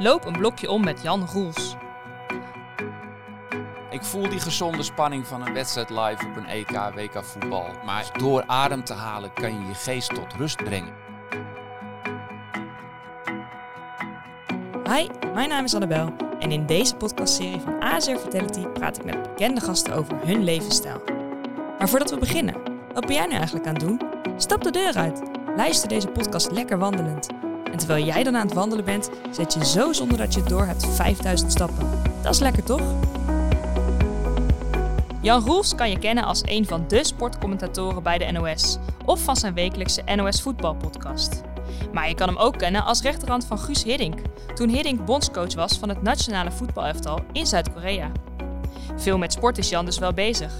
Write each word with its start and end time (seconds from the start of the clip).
Loop 0.00 0.24
een 0.24 0.32
blokje 0.32 0.70
om 0.70 0.84
met 0.84 1.02
Jan 1.02 1.28
Roels. 1.32 1.76
Ik 3.90 4.02
voel 4.02 4.28
die 4.28 4.40
gezonde 4.40 4.82
spanning 4.82 5.26
van 5.26 5.46
een 5.46 5.52
wedstrijd 5.52 5.90
live 5.90 6.26
op 6.26 6.36
een 6.36 6.46
EK, 6.46 6.70
WK 6.94 7.24
voetbal. 7.24 7.66
Maar 7.84 8.10
door 8.18 8.44
adem 8.46 8.84
te 8.84 8.92
halen 8.92 9.32
kan 9.32 9.52
je 9.52 9.66
je 9.66 9.74
geest 9.74 10.14
tot 10.14 10.32
rust 10.36 10.56
brengen. 10.56 10.94
Hi, 14.84 15.06
mijn 15.34 15.48
naam 15.48 15.64
is 15.64 15.74
Annabel 15.74 16.12
en 16.38 16.52
in 16.52 16.66
deze 16.66 16.96
podcastserie 16.96 17.60
van 17.60 17.82
AZR 17.82 18.16
Vitality 18.16 18.66
praat 18.66 18.98
ik 18.98 19.04
met 19.04 19.22
bekende 19.22 19.60
gasten 19.60 19.94
over 19.94 20.26
hun 20.26 20.44
levensstijl. 20.44 21.02
Maar 21.78 21.88
voordat 21.88 22.10
we 22.10 22.18
beginnen, 22.18 22.54
wat 22.94 23.06
ben 23.06 23.14
jij 23.14 23.26
nu 23.26 23.34
eigenlijk 23.34 23.66
aan 23.66 23.74
het 23.74 23.82
doen? 23.82 24.00
Stap 24.36 24.62
de 24.62 24.70
deur 24.70 24.96
uit. 24.96 25.22
Luister 25.56 25.88
deze 25.88 26.08
podcast 26.08 26.50
lekker 26.50 26.78
wandelend. 26.78 27.37
En 27.72 27.78
terwijl 27.78 28.04
jij 28.04 28.22
dan 28.22 28.36
aan 28.36 28.46
het 28.46 28.54
wandelen 28.54 28.84
bent, 28.84 29.10
zet 29.30 29.54
je 29.54 29.66
zo 29.66 29.92
zonder 29.92 30.18
dat 30.18 30.34
je 30.34 30.40
het 30.40 30.48
door 30.48 30.66
hebt 30.66 30.86
5000 30.86 31.52
stappen. 31.52 31.88
Dat 32.22 32.34
is 32.34 32.40
lekker 32.40 32.64
toch? 32.64 32.82
Jan 35.20 35.44
Roels 35.44 35.74
kan 35.74 35.90
je 35.90 35.98
kennen 35.98 36.24
als 36.24 36.42
een 36.44 36.66
van 36.66 36.84
de 36.88 37.04
sportcommentatoren 37.04 38.02
bij 38.02 38.18
de 38.18 38.32
NOS 38.32 38.78
of 39.04 39.22
van 39.22 39.36
zijn 39.36 39.54
wekelijkse 39.54 40.02
NOS 40.16 40.42
voetbalpodcast. 40.42 41.42
Maar 41.92 42.08
je 42.08 42.14
kan 42.14 42.28
hem 42.28 42.36
ook 42.36 42.58
kennen 42.58 42.84
als 42.84 43.02
rechterhand 43.02 43.44
van 43.44 43.58
Guus 43.58 43.84
Hiddink, 43.84 44.20
toen 44.54 44.68
Hiddink 44.68 45.04
bondscoach 45.04 45.54
was 45.54 45.78
van 45.78 45.88
het 45.88 46.02
nationale 46.02 46.50
voetbalelftal 46.50 47.20
in 47.32 47.46
Zuid-Korea. 47.46 48.10
Veel 48.96 49.18
met 49.18 49.32
sport 49.32 49.58
is 49.58 49.68
Jan 49.68 49.84
dus 49.84 49.98
wel 49.98 50.12
bezig, 50.12 50.52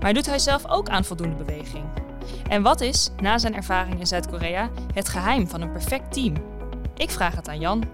maar 0.00 0.14
doet 0.14 0.26
hij 0.26 0.38
zelf 0.38 0.68
ook 0.68 0.88
aan 0.88 1.04
voldoende 1.04 1.36
beweging? 1.36 1.84
En 2.48 2.62
wat 2.62 2.80
is, 2.80 3.10
na 3.22 3.38
zijn 3.38 3.54
ervaring 3.54 4.00
in 4.00 4.06
Zuid-Korea, 4.06 4.70
het 4.94 5.08
geheim 5.08 5.48
van 5.48 5.60
een 5.60 5.72
perfect 5.72 6.12
team? 6.12 6.51
Ik 6.96 7.10
vraag 7.10 7.34
het 7.34 7.48
aan 7.48 7.60
Jan. 7.60 7.90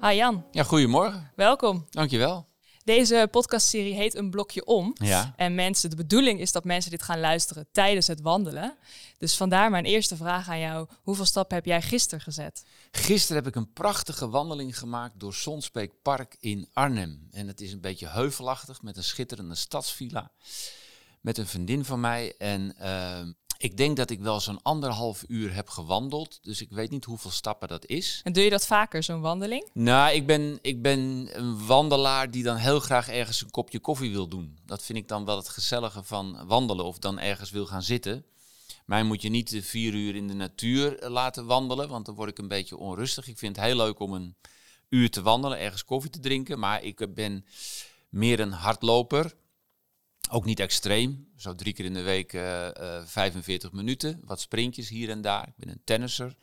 Hi 0.00 0.14
Jan. 0.14 0.44
Ja, 0.50 0.62
goedemorgen. 0.62 1.30
Welkom. 1.36 1.86
Dankjewel. 1.90 2.46
Deze 2.84 3.28
podcastserie 3.30 3.94
heet 3.94 4.14
Een 4.14 4.30
Blokje 4.30 4.64
Om. 4.64 4.90
Ja. 4.94 5.32
En 5.36 5.54
mensen, 5.54 5.90
de 5.90 5.96
bedoeling 5.96 6.40
is 6.40 6.52
dat 6.52 6.64
mensen 6.64 6.90
dit 6.90 7.02
gaan 7.02 7.20
luisteren 7.20 7.66
tijdens 7.72 8.06
het 8.06 8.20
wandelen. 8.20 8.76
Dus 9.18 9.36
vandaar 9.36 9.70
mijn 9.70 9.84
eerste 9.84 10.16
vraag 10.16 10.48
aan 10.48 10.58
jou. 10.58 10.88
Hoeveel 11.02 11.24
stappen 11.24 11.56
heb 11.56 11.64
jij 11.64 11.82
gisteren 11.82 12.20
gezet? 12.20 12.64
Gisteren 12.90 13.42
heb 13.42 13.54
ik 13.54 13.60
een 13.60 13.72
prachtige 13.72 14.28
wandeling 14.28 14.78
gemaakt 14.78 15.20
door 15.20 15.34
Sonsbeek 15.34 15.92
Park 16.02 16.36
in 16.40 16.68
Arnhem. 16.72 17.28
En 17.30 17.46
het 17.46 17.60
is 17.60 17.72
een 17.72 17.80
beetje 17.80 18.08
heuvelachtig 18.08 18.82
met 18.82 18.96
een 18.96 19.04
schitterende 19.04 19.54
stadsvilla. 19.54 20.30
Met 21.20 21.38
een 21.38 21.46
vriendin 21.46 21.84
van 21.84 22.00
mij. 22.00 22.34
En 22.38 22.74
ehm, 22.78 23.32
ik 23.62 23.76
denk 23.76 23.96
dat 23.96 24.10
ik 24.10 24.20
wel 24.20 24.40
zo'n 24.40 24.62
anderhalf 24.62 25.24
uur 25.28 25.54
heb 25.54 25.68
gewandeld. 25.68 26.38
Dus 26.42 26.60
ik 26.60 26.70
weet 26.70 26.90
niet 26.90 27.04
hoeveel 27.04 27.30
stappen 27.30 27.68
dat 27.68 27.86
is. 27.86 28.20
En 28.24 28.32
doe 28.32 28.44
je 28.44 28.50
dat 28.50 28.66
vaker, 28.66 29.02
zo'n 29.02 29.20
wandeling? 29.20 29.68
Nou, 29.72 30.14
ik 30.14 30.26
ben, 30.26 30.58
ik 30.62 30.82
ben 30.82 31.28
een 31.32 31.66
wandelaar 31.66 32.30
die 32.30 32.42
dan 32.42 32.56
heel 32.56 32.80
graag 32.80 33.08
ergens 33.08 33.42
een 33.42 33.50
kopje 33.50 33.78
koffie 33.78 34.10
wil 34.10 34.28
doen. 34.28 34.58
Dat 34.66 34.82
vind 34.82 34.98
ik 34.98 35.08
dan 35.08 35.24
wel 35.24 35.36
het 35.36 35.48
gezellige 35.48 36.02
van 36.02 36.46
wandelen 36.46 36.84
of 36.84 36.98
dan 36.98 37.18
ergens 37.18 37.50
wil 37.50 37.66
gaan 37.66 37.82
zitten. 37.82 38.24
Mij 38.86 39.02
moet 39.02 39.22
je 39.22 39.28
niet 39.28 39.50
de 39.50 39.62
vier 39.62 39.94
uur 39.94 40.16
in 40.16 40.28
de 40.28 40.34
natuur 40.34 40.98
eh, 40.98 41.10
laten 41.10 41.46
wandelen, 41.46 41.88
want 41.88 42.06
dan 42.06 42.14
word 42.14 42.30
ik 42.30 42.38
een 42.38 42.48
beetje 42.48 42.76
onrustig. 42.76 43.28
Ik 43.28 43.38
vind 43.38 43.56
het 43.56 43.64
heel 43.64 43.76
leuk 43.76 43.98
om 43.98 44.12
een 44.12 44.36
uur 44.88 45.10
te 45.10 45.22
wandelen, 45.22 45.58
ergens 45.58 45.84
koffie 45.84 46.10
te 46.10 46.20
drinken. 46.20 46.58
Maar 46.58 46.82
ik 46.82 47.14
ben 47.14 47.44
meer 48.08 48.40
een 48.40 48.52
hardloper. 48.52 49.34
Ook 50.34 50.44
niet 50.44 50.60
extreem. 50.60 51.28
Zo 51.36 51.54
drie 51.54 51.72
keer 51.72 51.84
in 51.84 51.94
de 51.94 52.02
week 52.02 52.32
uh, 52.32 52.68
uh, 52.80 53.02
45 53.04 53.72
minuten. 53.72 54.20
Wat 54.24 54.40
sprintjes 54.40 54.88
hier 54.88 55.10
en 55.10 55.20
daar. 55.20 55.48
Ik 55.48 55.56
ben 55.56 55.68
een 55.68 55.80
tennisser. 55.84 56.36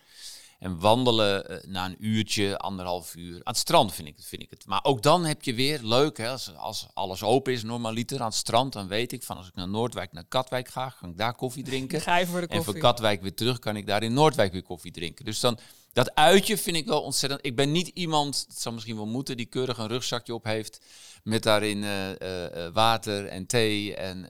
En 0.58 0.78
wandelen 0.78 1.52
uh, 1.52 1.58
na 1.72 1.84
een 1.84 1.96
uurtje, 1.98 2.58
anderhalf 2.58 3.14
uur. 3.14 3.34
Aan 3.34 3.40
het 3.44 3.56
strand 3.56 3.94
vind 3.94 4.08
ik, 4.08 4.14
vind 4.18 4.42
ik 4.42 4.50
het. 4.50 4.66
Maar 4.66 4.84
ook 4.84 5.02
dan 5.02 5.24
heb 5.24 5.42
je 5.42 5.54
weer, 5.54 5.80
leuk 5.82 6.18
hè, 6.18 6.28
als, 6.28 6.56
als 6.56 6.86
alles 6.94 7.22
open 7.22 7.52
is, 7.52 7.62
normaliter 7.62 8.20
aan 8.20 8.26
het 8.26 8.34
strand. 8.34 8.72
Dan 8.72 8.88
weet 8.88 9.12
ik 9.12 9.22
van 9.22 9.36
als 9.36 9.48
ik 9.48 9.54
naar 9.54 9.68
Noordwijk, 9.68 10.12
naar 10.12 10.24
Katwijk 10.28 10.68
ga, 10.68 10.94
kan 11.00 11.10
ik 11.10 11.18
daar 11.18 11.34
koffie 11.34 11.64
drinken. 11.64 12.00
Ga 12.10 12.16
je 12.16 12.26
voor 12.26 12.40
de 12.40 12.46
koffie. 12.46 12.66
En 12.66 12.72
van 12.72 12.90
Katwijk 12.90 13.22
weer 13.22 13.34
terug 13.34 13.58
kan 13.58 13.76
ik 13.76 13.86
daar 13.86 14.02
in 14.02 14.12
Noordwijk 14.12 14.52
weer 14.52 14.62
koffie 14.62 14.92
drinken. 14.92 15.24
Dus 15.24 15.40
dan, 15.40 15.58
dat 15.92 16.14
uitje 16.14 16.58
vind 16.58 16.76
ik 16.76 16.86
wel 16.86 17.02
ontzettend. 17.02 17.46
Ik 17.46 17.56
ben 17.56 17.72
niet 17.72 17.88
iemand, 17.88 18.44
dat 18.48 18.60
zou 18.60 18.74
misschien 18.74 18.96
wel 18.96 19.06
moeten, 19.06 19.36
die 19.36 19.46
keurig 19.46 19.78
een 19.78 19.88
rugzakje 19.88 20.34
op 20.34 20.44
heeft. 20.44 20.80
Met 21.22 21.42
daarin 21.42 21.82
uh, 21.82 22.08
uh, 22.08 22.68
water 22.72 23.26
en 23.26 23.46
thee 23.46 23.94
en 23.96 24.26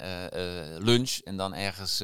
lunch. 0.84 1.18
En 1.24 1.36
dan 1.36 1.54
ergens 1.54 2.02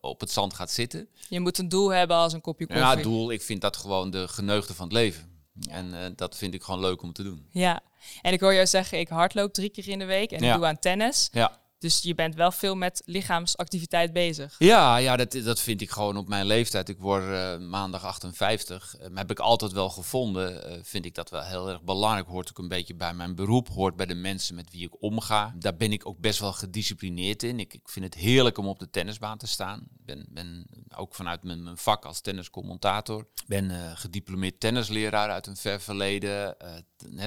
op 0.00 0.20
het 0.20 0.30
zand 0.30 0.54
gaat 0.54 0.70
zitten. 0.70 1.08
Je 1.28 1.40
moet 1.40 1.58
een 1.58 1.68
doel 1.68 1.88
hebben 1.88 2.16
als 2.16 2.32
een 2.32 2.40
kopje 2.40 2.66
koffie. 2.66 2.84
Ja, 2.84 2.96
doel. 2.96 3.30
Ik 3.30 3.42
vind 3.42 3.60
dat 3.60 3.76
gewoon 3.76 4.10
de 4.10 4.28
geneugde 4.28 4.74
van 4.74 4.84
het 4.84 4.94
leven. 4.94 5.34
En 5.70 6.12
dat 6.16 6.36
vind 6.36 6.54
ik 6.54 6.62
gewoon 6.62 6.80
leuk 6.80 7.02
om 7.02 7.12
te 7.12 7.22
doen. 7.22 7.46
Ja, 7.50 7.80
en 8.22 8.32
ik 8.32 8.40
hoor 8.40 8.54
jou 8.54 8.66
zeggen, 8.66 8.98
ik 8.98 9.08
hardloop 9.08 9.52
drie 9.52 9.70
keer 9.70 9.88
in 9.88 9.98
de 9.98 10.04
week 10.04 10.30
en 10.30 10.42
Ja. 10.42 10.50
ik 10.50 10.56
doe 10.56 10.66
aan 10.66 10.78
tennis. 10.78 11.28
Ja. 11.32 11.60
Dus 11.86 12.02
je 12.02 12.14
bent 12.14 12.34
wel 12.34 12.52
veel 12.52 12.74
met 12.74 13.02
lichaamsactiviteit 13.04 14.12
bezig. 14.12 14.54
Ja, 14.58 14.96
ja 14.96 15.16
dat, 15.16 15.32
dat 15.32 15.60
vind 15.60 15.80
ik 15.80 15.90
gewoon 15.90 16.16
op 16.16 16.28
mijn 16.28 16.46
leeftijd. 16.46 16.88
Ik 16.88 16.98
word 16.98 17.24
eh, 17.24 17.58
maandag 17.58 18.04
58. 18.04 18.96
Eh, 18.96 19.08
heb 19.14 19.30
ik 19.30 19.38
altijd 19.38 19.72
wel 19.72 19.90
gevonden. 19.90 20.70
eh, 20.70 20.78
vind 20.82 21.04
ik 21.04 21.14
dat 21.14 21.30
wel 21.30 21.42
heel 21.42 21.68
erg 21.68 21.82
belangrijk. 21.82 22.26
Hoort 22.26 22.48
ook 22.48 22.58
een 22.58 22.68
beetje 22.68 22.94
bij 22.94 23.14
mijn 23.14 23.34
beroep. 23.34 23.68
Hoort 23.68 23.96
bij 23.96 24.06
de 24.06 24.14
mensen 24.14 24.54
met 24.54 24.70
wie 24.70 24.86
ik 24.86 25.02
omga. 25.02 25.54
Daar 25.58 25.76
ben 25.76 25.92
ik 25.92 26.06
ook 26.06 26.18
best 26.18 26.38
wel 26.38 26.52
gedisciplineerd 26.52 27.42
in. 27.42 27.60
Ik, 27.60 27.74
ik 27.74 27.88
vind 27.88 28.04
het 28.04 28.14
heerlijk 28.14 28.58
om 28.58 28.66
op 28.66 28.78
de 28.78 28.90
tennisbaan 28.90 29.38
te 29.38 29.46
staan. 29.46 29.80
Ik 29.80 30.04
ben, 30.04 30.26
ben 30.30 30.66
ook 30.96 31.14
vanuit 31.14 31.42
mijn, 31.42 31.62
mijn 31.62 31.76
vak 31.76 32.04
als 32.04 32.20
tenniscommentator. 32.20 33.26
Ben 33.46 33.96
gediplomeerd 33.96 34.60
tennisleraar 34.60 35.30
uit 35.30 35.46
een 35.46 35.56
ver 35.56 35.80
verleden. 35.80 36.56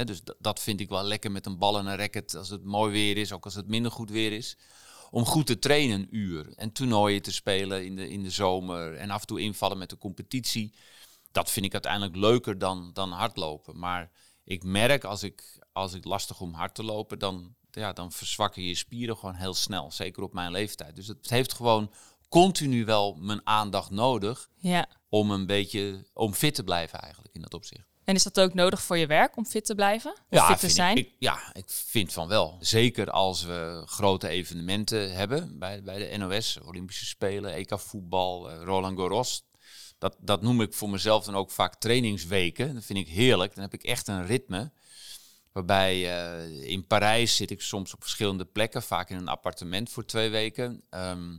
Dus 0.06 0.22
dat 0.40 0.60
vind 0.60 0.80
ik 0.80 0.90
wel 0.90 1.04
lekker 1.04 1.32
met 1.32 1.46
een 1.46 1.58
bal 1.58 1.78
en 1.78 1.86
een 1.86 1.98
racket. 1.98 2.36
Als 2.36 2.50
het 2.50 2.64
mooi 2.64 2.92
weer 2.92 3.18
is, 3.18 3.32
ook 3.32 3.46
als 3.46 3.56
het 3.56 3.68
minder 3.68 3.92
goed 3.92 4.10
weer 4.10 4.32
is 4.32 4.49
om 5.12 5.26
goed 5.26 5.46
te 5.46 5.60
trainen 5.60 6.00
een 6.00 6.16
uur. 6.16 6.54
En 6.56 6.72
toernooien 6.72 7.22
te 7.22 7.32
spelen 7.32 7.86
in 7.86 7.96
de, 7.96 8.10
in 8.10 8.24
de 8.24 8.30
zomer. 8.30 8.96
En 8.96 9.10
af 9.10 9.22
en 9.22 9.28
toe 9.28 9.42
invallen 9.42 9.78
met 9.78 9.90
de 9.90 9.98
competitie. 9.98 10.74
Dat 11.32 11.52
vind 11.52 11.66
ik 11.66 11.74
uiteindelijk 11.74 12.16
leuker 12.16 12.58
dan, 12.58 12.90
dan 12.94 13.12
hardlopen. 13.12 13.80
Maar 13.80 14.12
ik 14.44 14.64
merk 14.64 15.04
als 15.04 15.24
ik, 15.24 15.60
als 15.72 15.94
ik 15.94 16.06
lastig 16.06 16.42
om 16.42 16.54
hard 16.54 16.76
te 16.76 16.84
lopen, 16.84 17.20
dan, 17.20 17.56
ja, 17.72 17.94
dan 17.94 18.12
verzwakken 18.12 18.64
je 18.64 18.76
spieren 18.76 19.18
gewoon 19.18 19.36
heel 19.36 19.54
snel. 19.54 19.92
Zeker 19.92 20.24
op 20.24 20.34
mijn 20.34 20.52
leeftijd. 20.52 20.96
Dus 20.96 21.08
het 21.08 21.30
heeft 21.30 21.54
gewoon 21.54 21.92
continu 22.30 22.86
wel 22.86 23.16
mijn 23.20 23.42
aandacht 23.44 23.90
nodig 23.90 24.50
Ja. 24.56 24.88
om 25.10 25.32
een 25.32 25.46
beetje 25.46 26.06
om 26.14 26.34
fit 26.34 26.56
te 26.56 26.64
blijven 26.64 27.00
eigenlijk 27.00 27.34
in 27.34 27.42
dat 27.42 27.54
opzicht. 27.54 27.88
En 28.10 28.16
is 28.16 28.24
dat 28.24 28.40
ook 28.40 28.54
nodig 28.54 28.82
voor 28.82 28.98
je 28.98 29.08
werk 29.08 29.38
om 29.38 29.46
fit 29.46 29.66
te 29.66 29.76
blijven? 29.76 30.12
Of 30.30 30.46
fit 30.46 30.60
te 30.60 30.70
zijn? 30.70 30.98
Ik, 30.98 31.06
ik- 31.08 31.16
ja, 31.20 31.40
ik 31.54 31.64
vind 31.68 32.14
van 32.14 32.28
wel. 32.28 32.58
Zeker 32.60 33.10
als 33.12 33.44
we 33.44 33.82
grote 33.86 34.28
evenementen 34.28 35.14
hebben 35.14 35.60
bij, 35.60 35.84
bij 35.84 36.10
de 36.10 36.18
NOS, 36.18 36.60
Olympische 36.66 37.06
Spelen, 37.06 37.54
EK 37.54 37.80
voetbal, 37.80 38.50
eh, 38.52 38.62
Roland 38.64 38.98
Garros. 39.00 39.44
Dat, 39.98 40.16
dat 40.20 40.42
noem 40.42 40.62
ik 40.62 40.74
voor 40.74 40.90
mezelf 40.90 41.26
dan 41.26 41.36
ook 41.36 41.52
vaak 41.52 41.76
trainingsweken. 41.76 42.74
Dat 42.74 42.86
vind 42.86 43.00
ik 43.00 43.08
heerlijk. 43.08 43.56
Dan 43.56 43.64
heb 43.64 43.74
ik 43.74 43.84
echt 43.84 44.08
een 44.08 44.26
ritme. 44.26 44.72
Waarbij 45.52 46.20
eh, 46.20 46.70
in 46.70 46.88
Parijs 46.88 47.36
zit 47.36 47.52
ik 47.52 47.62
soms 47.62 47.94
op 47.94 48.02
verschillende 48.02 48.46
plekken, 48.46 48.84
vaak 48.84 49.10
in 49.10 49.18
een 49.18 49.28
appartement 49.28 49.90
voor 49.90 50.06
twee 50.06 50.30
weken. 50.30 50.84
Ehm, 50.90 51.38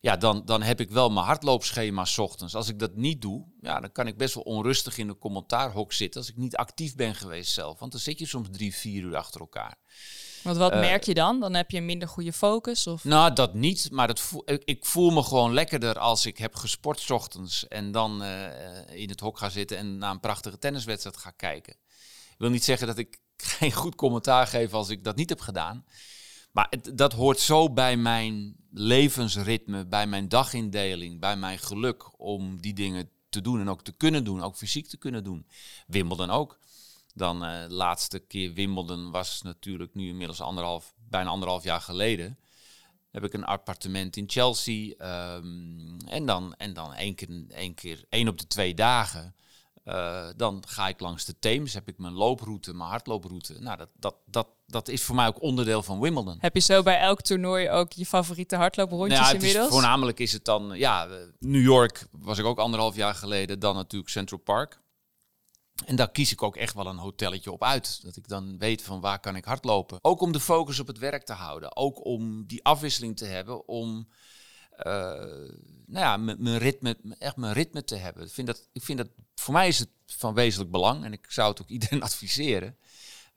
ja, 0.00 0.16
dan, 0.16 0.42
dan 0.44 0.62
heb 0.62 0.80
ik 0.80 0.90
wel 0.90 1.10
mijn 1.10 1.26
hardloopschema 1.26 2.04
's 2.04 2.18
ochtends. 2.18 2.54
Als 2.54 2.68
ik 2.68 2.78
dat 2.78 2.94
niet 2.94 3.22
doe, 3.22 3.44
ja, 3.60 3.80
dan 3.80 3.92
kan 3.92 4.06
ik 4.06 4.16
best 4.16 4.34
wel 4.34 4.42
onrustig 4.42 4.98
in 4.98 5.06
de 5.06 5.18
commentaarhok 5.18 5.92
zitten 5.92 6.20
als 6.20 6.30
ik 6.30 6.36
niet 6.36 6.56
actief 6.56 6.94
ben 6.94 7.14
geweest 7.14 7.52
zelf. 7.52 7.78
Want 7.78 7.92
dan 7.92 8.00
zit 8.00 8.18
je 8.18 8.26
soms 8.26 8.48
drie, 8.50 8.74
vier 8.74 9.02
uur 9.02 9.16
achter 9.16 9.40
elkaar. 9.40 9.76
Want 10.42 10.56
wat 10.56 10.72
Eh, 10.72 10.80
merk 10.80 11.04
je 11.04 11.14
dan? 11.14 11.40
Dan 11.40 11.54
heb 11.54 11.70
je 11.70 11.80
minder 11.80 12.08
goede 12.08 12.32
focus? 12.32 12.86
Of... 12.86 13.04
Nou, 13.04 13.32
dat 13.32 13.54
niet, 13.54 13.88
maar 13.90 14.06
dat 14.06 14.20
voel, 14.20 14.42
ik, 14.44 14.62
ik 14.64 14.86
voel 14.86 15.10
me 15.10 15.22
gewoon 15.22 15.52
lekkerder 15.54 15.98
als 15.98 16.26
ik 16.26 16.38
heb 16.38 16.54
gesport 16.54 17.00
's 17.00 17.10
ochtends 17.10 17.68
en 17.68 17.92
dan 17.92 18.22
eh, 18.22 19.00
in 19.00 19.08
het 19.08 19.20
hok 19.20 19.38
ga 19.38 19.48
zitten 19.48 19.76
en 19.76 19.98
naar 19.98 20.10
een 20.10 20.20
prachtige 20.20 20.58
tenniswedstrijd 20.58 21.16
ga 21.16 21.30
kijken. 21.30 21.72
Ik 22.30 22.38
wil 22.38 22.50
niet 22.50 22.64
zeggen 22.64 22.86
dat 22.86 22.98
ik 22.98 23.18
geen 23.58 23.72
goed 23.72 23.94
commentaar 23.94 24.46
geef 24.46 24.72
als 24.72 24.88
ik 24.88 25.04
dat 25.04 25.16
niet 25.16 25.28
heb 25.28 25.40
gedaan. 25.40 25.84
Maar 26.52 26.66
het, 26.70 26.90
dat 26.94 27.12
hoort 27.12 27.38
zo 27.40 27.72
bij 27.72 27.96
mijn 27.96 28.56
levensritme, 28.78 29.86
bij 29.86 30.06
mijn 30.06 30.28
dagindeling, 30.28 31.20
bij 31.20 31.36
mijn 31.36 31.58
geluk 31.58 32.20
om 32.20 32.60
die 32.60 32.74
dingen 32.74 33.10
te 33.28 33.40
doen 33.40 33.60
en 33.60 33.68
ook 33.68 33.82
te 33.82 33.92
kunnen 33.92 34.24
doen, 34.24 34.42
ook 34.42 34.56
fysiek 34.56 34.86
te 34.86 34.96
kunnen 34.96 35.24
doen. 35.24 35.46
Wimbledon 35.86 36.30
ook. 36.30 36.58
Dan 37.14 37.44
eh 37.44 37.64
laatste 37.68 38.18
keer 38.18 38.52
Wimbledon 38.52 39.10
was 39.10 39.42
natuurlijk 39.42 39.94
nu 39.94 40.08
inmiddels 40.08 40.40
anderhalf, 40.40 40.94
bijna 41.08 41.30
anderhalf 41.30 41.64
jaar 41.64 41.80
geleden. 41.80 42.38
Heb 43.10 43.24
ik 43.24 43.32
een 43.32 43.44
appartement 43.44 44.16
in 44.16 44.28
Chelsea. 44.28 44.94
ehm, 44.94 45.98
en 46.06 46.26
dan, 46.26 46.54
en 46.54 46.72
dan 46.72 46.94
één, 46.94 47.14
keer, 47.14 47.44
één 47.48 47.74
keer, 47.74 48.04
één 48.08 48.28
op 48.28 48.38
de 48.38 48.46
twee 48.46 48.74
dagen 48.74 49.34
Uh, 49.88 50.26
dan 50.36 50.62
ga 50.66 50.88
ik 50.88 51.00
langs 51.00 51.24
de 51.24 51.38
Theems, 51.38 51.74
heb 51.74 51.88
ik 51.88 51.98
mijn 51.98 52.12
looproute, 52.12 52.74
mijn 52.74 52.88
hardlooproute. 52.88 53.56
Nou, 53.60 53.76
dat, 53.76 53.88
dat, 53.94 54.16
dat, 54.26 54.48
dat 54.66 54.88
is 54.88 55.02
voor 55.02 55.14
mij 55.14 55.26
ook 55.26 55.42
onderdeel 55.42 55.82
van 55.82 56.00
Wimbledon. 56.00 56.36
Heb 56.40 56.54
je 56.54 56.60
zo 56.60 56.82
bij 56.82 56.98
elk 56.98 57.20
toernooi 57.22 57.70
ook 57.70 57.92
je 57.92 58.06
favoriete 58.06 58.56
hardlooprondjes 58.56 59.20
nou, 59.20 59.34
inmiddels? 59.34 59.66
Is, 59.66 59.72
voornamelijk 59.72 60.20
is 60.20 60.32
het 60.32 60.44
dan, 60.44 60.72
ja, 60.74 61.08
New 61.38 61.62
York 61.62 62.06
was 62.10 62.38
ik 62.38 62.44
ook 62.44 62.58
anderhalf 62.58 62.96
jaar 62.96 63.14
geleden, 63.14 63.58
dan 63.58 63.74
natuurlijk 63.74 64.10
Central 64.10 64.40
Park. 64.40 64.80
En 65.84 65.96
daar 65.96 66.10
kies 66.10 66.32
ik 66.32 66.42
ook 66.42 66.56
echt 66.56 66.74
wel 66.74 66.86
een 66.86 66.98
hotelletje 66.98 67.52
op 67.52 67.64
uit. 67.64 68.02
Dat 68.02 68.16
ik 68.16 68.28
dan 68.28 68.58
weet 68.58 68.82
van 68.82 69.00
waar 69.00 69.20
kan 69.20 69.36
ik 69.36 69.44
hardlopen. 69.44 69.98
Ook 70.02 70.20
om 70.20 70.32
de 70.32 70.40
focus 70.40 70.80
op 70.80 70.86
het 70.86 70.98
werk 70.98 71.24
te 71.24 71.32
houden. 71.32 71.76
Ook 71.76 72.04
om 72.04 72.46
die 72.46 72.64
afwisseling 72.64 73.16
te 73.16 73.24
hebben. 73.24 73.68
Om 73.68 74.08
nou 75.86 76.04
ja, 76.04 76.16
mijn 76.16 76.58
ritme, 76.58 76.96
echt 77.18 77.36
mijn 77.36 77.52
ritme 77.52 77.84
te 77.84 77.96
hebben. 77.96 78.24
Ik 78.24 78.32
vind, 78.32 78.46
dat, 78.46 78.68
ik 78.72 78.82
vind 78.82 78.98
dat, 78.98 79.08
voor 79.34 79.54
mij 79.54 79.68
is 79.68 79.78
het 79.78 79.88
van 80.06 80.34
wezenlijk 80.34 80.70
belang. 80.70 81.04
En 81.04 81.12
ik 81.12 81.26
zou 81.28 81.50
het 81.50 81.60
ook 81.62 81.68
iedereen 81.78 82.02
adviseren. 82.02 82.76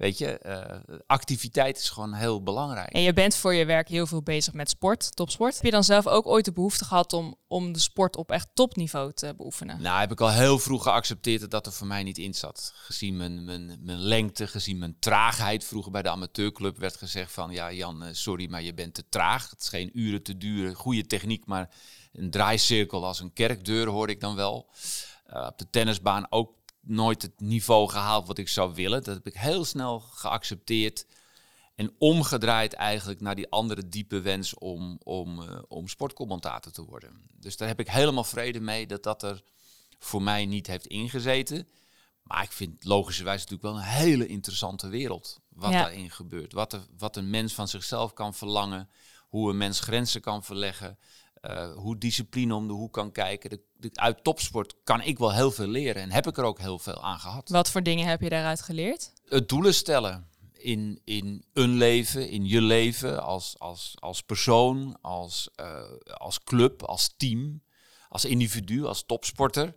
Weet 0.02 0.18
je, 0.18 0.40
uh, 0.46 1.00
activiteit 1.08 1.78
is 1.78 1.90
gewoon 1.90 2.14
heel 2.14 2.44
belangrijk. 2.44 2.90
En 2.90 3.02
je 3.02 3.14
bent 3.14 3.36
voor 3.36 3.54
je 3.54 3.66
werk 3.66 3.88
heel 3.88 4.08
veel 4.08 4.22
bezig 4.22 4.54
met 4.54 4.70
sport, 4.70 5.16
topsport. 5.16 5.54
Heb 5.56 5.64
je 5.64 5.72
dan 5.72 5.84
zelf 5.84 6.08
ook 6.08 6.28
ooit 6.28 6.46
de 6.46 6.52
behoefte 6.52 6.86
gehad 6.86 7.14
om, 7.14 7.36
om 7.48 7.72
de 7.74 7.80
sport 7.80 8.16
op 8.16 8.32
echt 8.32 8.48
topniveau 8.54 9.14
te 9.14 9.34
beoefenen? 9.38 9.82
Nou, 9.82 10.00
heb 10.00 10.12
ik 10.12 10.22
al 10.22 10.32
heel 10.32 10.60
vroeg 10.60 10.84
geaccepteerd 10.84 11.42
dat 11.42 11.52
dat 11.52 11.66
er 11.66 11.72
voor 11.72 11.88
mij 11.88 12.04
niet 12.04 12.18
in 12.18 12.34
zat. 12.34 12.74
Gezien 12.76 13.18
mijn, 13.18 13.46
mijn, 13.46 13.80
mijn 13.82 14.00
lengte, 14.00 14.48
gezien 14.48 14.78
mijn 14.78 14.96
traagheid. 15.00 15.64
Vroeger 15.64 15.92
bij 15.92 16.02
de 16.02 16.10
amateurclub 16.10 16.78
werd 16.78 16.96
gezegd 16.96 17.32
van, 17.32 17.52
ja 17.52 17.72
Jan, 17.72 18.04
eh, 18.04 18.10
sorry, 18.12 18.50
maar 18.50 18.62
je 18.62 18.74
bent 18.74 18.94
te 18.94 19.10
traag. 19.10 19.50
Het 19.50 19.62
is 19.62 19.70
geen 19.70 20.00
uren 20.00 20.24
te 20.24 20.38
duren, 20.38 20.76
goede 20.76 21.06
techniek, 21.06 21.46
maar 21.46 21.70
een 22.14 22.32
draaicirkel 22.32 23.06
als 23.06 23.20
een 23.20 23.34
kerkdeur 23.34 23.88
hoorde 23.88 24.14
ik 24.14 24.20
dan 24.20 24.36
wel. 24.36 24.70
Uh, 25.34 25.46
op 25.46 25.58
de 25.58 25.70
tennisbaan 25.70 26.26
ook 26.30 26.61
nooit 26.82 27.22
het 27.22 27.40
niveau 27.40 27.90
gehaald 27.90 28.28
wat 28.28 28.38
ik 28.38 28.48
zou 28.48 28.74
willen. 28.74 29.04
Dat 29.04 29.16
heb 29.16 29.28
ik 29.28 29.34
heel 29.34 29.66
snel 29.66 30.00
geaccepteerd. 30.00 31.06
En 31.76 31.96
omgedraaid 31.98 32.74
eigenlijk 32.74 33.22
naar 33.22 33.36
die 33.36 33.50
andere 33.50 33.88
diepe 33.88 34.22
wens 34.22 34.54
om, 34.54 35.00
om, 35.04 35.40
uh, 35.40 35.60
om 35.68 35.88
sportcommentator 35.88 36.72
te 36.72 36.86
worden. 36.86 37.26
Dus 37.34 37.58
daar 37.58 37.68
heb 37.68 37.80
ik 37.80 37.88
helemaal 37.88 38.24
vrede 38.24 38.60
mee 38.60 38.88
dat 38.88 39.04
dat 39.04 39.24
er 39.24 39.44
voor 40.00 40.22
mij 40.22 40.46
niet 40.46 40.68
heeft 40.68 40.88
ingezeten. 40.88 41.68
Maar 42.24 42.44
ik 42.44 42.52
vind 42.52 42.84
logischerwijs 42.84 43.40
natuurlijk 43.40 43.74
wel 43.74 43.76
een 43.76 44.00
hele 44.00 44.28
interessante 44.28 44.88
wereld. 44.88 45.40
Wat 45.50 45.72
daarin 45.72 46.12
gebeurt. 46.12 46.54
Wat, 46.54 46.74
er, 46.74 46.88
wat 46.98 47.16
een 47.16 47.30
mens 47.30 47.54
van 47.54 47.68
zichzelf 47.68 48.14
kan 48.14 48.34
verlangen. 48.34 48.90
Hoe 49.28 49.50
een 49.50 49.58
mens 49.58 49.80
grenzen 49.80 50.22
kan 50.22 50.44
verleggen. 50.44 50.98
Uh, 51.42 51.72
hoe 51.76 51.98
discipline 51.98 52.56
om 52.56 52.68
de 52.68 52.74
hoek 52.74 52.94
kan 52.94 53.12
kijken. 53.12 53.62
De, 53.78 53.90
uit 53.94 54.24
topsport 54.24 54.76
kan 54.84 55.02
ik 55.02 55.18
wel 55.18 55.34
heel 55.34 55.52
veel 55.52 55.68
leren 55.68 56.02
en 56.02 56.12
heb 56.12 56.28
ik 56.28 56.38
er 56.38 56.44
ook 56.44 56.60
heel 56.60 56.80
veel 56.80 57.04
aan 57.04 57.20
gehad. 57.20 57.50
Wat 57.50 57.70
voor 57.70 57.84
dingen 57.84 58.08
heb 58.08 58.22
je 58.22 58.30
daaruit 58.30 58.62
geleerd? 58.62 59.14
Het 59.26 59.50
doelen 59.50 59.74
stellen 59.74 60.28
in, 60.54 61.02
in 61.04 61.46
een 61.54 61.78
leven, 61.78 62.30
in 62.30 62.46
je 62.46 62.62
leven, 62.62 63.24
als, 63.24 63.56
als, 63.60 63.94
als 64.00 64.22
persoon, 64.22 64.98
als, 65.02 65.50
uh, 65.62 65.82
als 66.06 66.44
club, 66.44 66.84
als 66.84 67.14
team, 67.18 67.62
als 68.10 68.26
individu, 68.26 68.86
als 68.86 69.04
topsporter. 69.06 69.76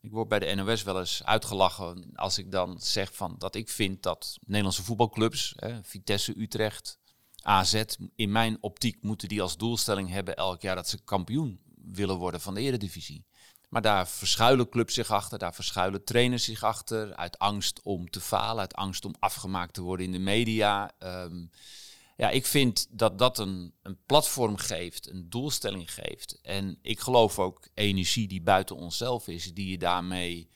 Ik 0.00 0.12
word 0.12 0.28
bij 0.28 0.38
de 0.38 0.54
NOS 0.54 0.82
wel 0.82 0.98
eens 0.98 1.24
uitgelachen 1.24 2.10
als 2.14 2.38
ik 2.38 2.50
dan 2.50 2.80
zeg 2.80 3.14
van 3.14 3.34
dat 3.38 3.54
ik 3.54 3.68
vind 3.68 4.02
dat 4.02 4.38
Nederlandse 4.40 4.82
voetbalclubs, 4.82 5.54
Vitesse, 5.82 6.40
Utrecht, 6.40 6.98
AZ, 7.46 7.82
in 8.16 8.32
mijn 8.32 8.58
optiek 8.60 9.02
moeten 9.02 9.28
die 9.28 9.42
als 9.42 9.56
doelstelling 9.56 10.08
hebben 10.08 10.36
elk 10.36 10.62
jaar 10.62 10.74
dat 10.74 10.88
ze 10.88 11.04
kampioen 11.04 11.60
willen 11.74 12.16
worden 12.16 12.40
van 12.40 12.54
de 12.54 12.60
Eredivisie. 12.60 13.24
Maar 13.68 13.82
daar 13.82 14.08
verschuilen 14.08 14.68
clubs 14.68 14.94
zich 14.94 15.10
achter, 15.10 15.38
daar 15.38 15.54
verschuilen 15.54 16.04
trainers 16.04 16.44
zich 16.44 16.62
achter, 16.62 17.14
uit 17.14 17.38
angst 17.38 17.82
om 17.82 18.10
te 18.10 18.20
falen, 18.20 18.60
uit 18.60 18.74
angst 18.74 19.04
om 19.04 19.14
afgemaakt 19.18 19.74
te 19.74 19.82
worden 19.82 20.06
in 20.06 20.12
de 20.12 20.18
media. 20.18 20.90
Um, 20.98 21.50
ja, 22.16 22.30
ik 22.30 22.46
vind 22.46 22.86
dat 22.90 23.18
dat 23.18 23.38
een, 23.38 23.74
een 23.82 23.98
platform 24.06 24.56
geeft, 24.56 25.10
een 25.10 25.30
doelstelling 25.30 25.92
geeft. 25.92 26.40
En 26.42 26.78
ik 26.82 27.00
geloof 27.00 27.38
ook 27.38 27.68
energie 27.74 28.28
die 28.28 28.42
buiten 28.42 28.76
onszelf 28.76 29.28
is, 29.28 29.54
die 29.54 29.70
je 29.70 29.78
daarmee 29.78 30.48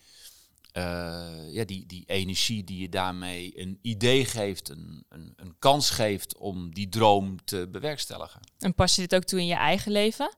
ja, 1.53 1.65
die, 1.65 1.87
die 1.87 2.05
energie 2.07 2.65
die 2.65 2.81
je 2.81 2.89
daarmee 2.89 3.61
een 3.61 3.79
idee 3.83 4.25
geeft, 4.25 4.69
een, 4.69 5.05
een, 5.09 5.33
een 5.37 5.55
kans 5.59 5.91
geeft 5.91 6.37
om 6.37 6.75
die 6.75 6.89
droom 6.89 7.45
te 7.45 7.69
bewerkstelligen. 7.73 8.41
En 8.59 8.75
pas 8.75 8.95
je 8.95 9.01
dit 9.01 9.15
ook 9.15 9.25
toe 9.25 9.41
in 9.41 9.47
je 9.47 9.55
eigen 9.55 9.93
leven? 9.93 10.35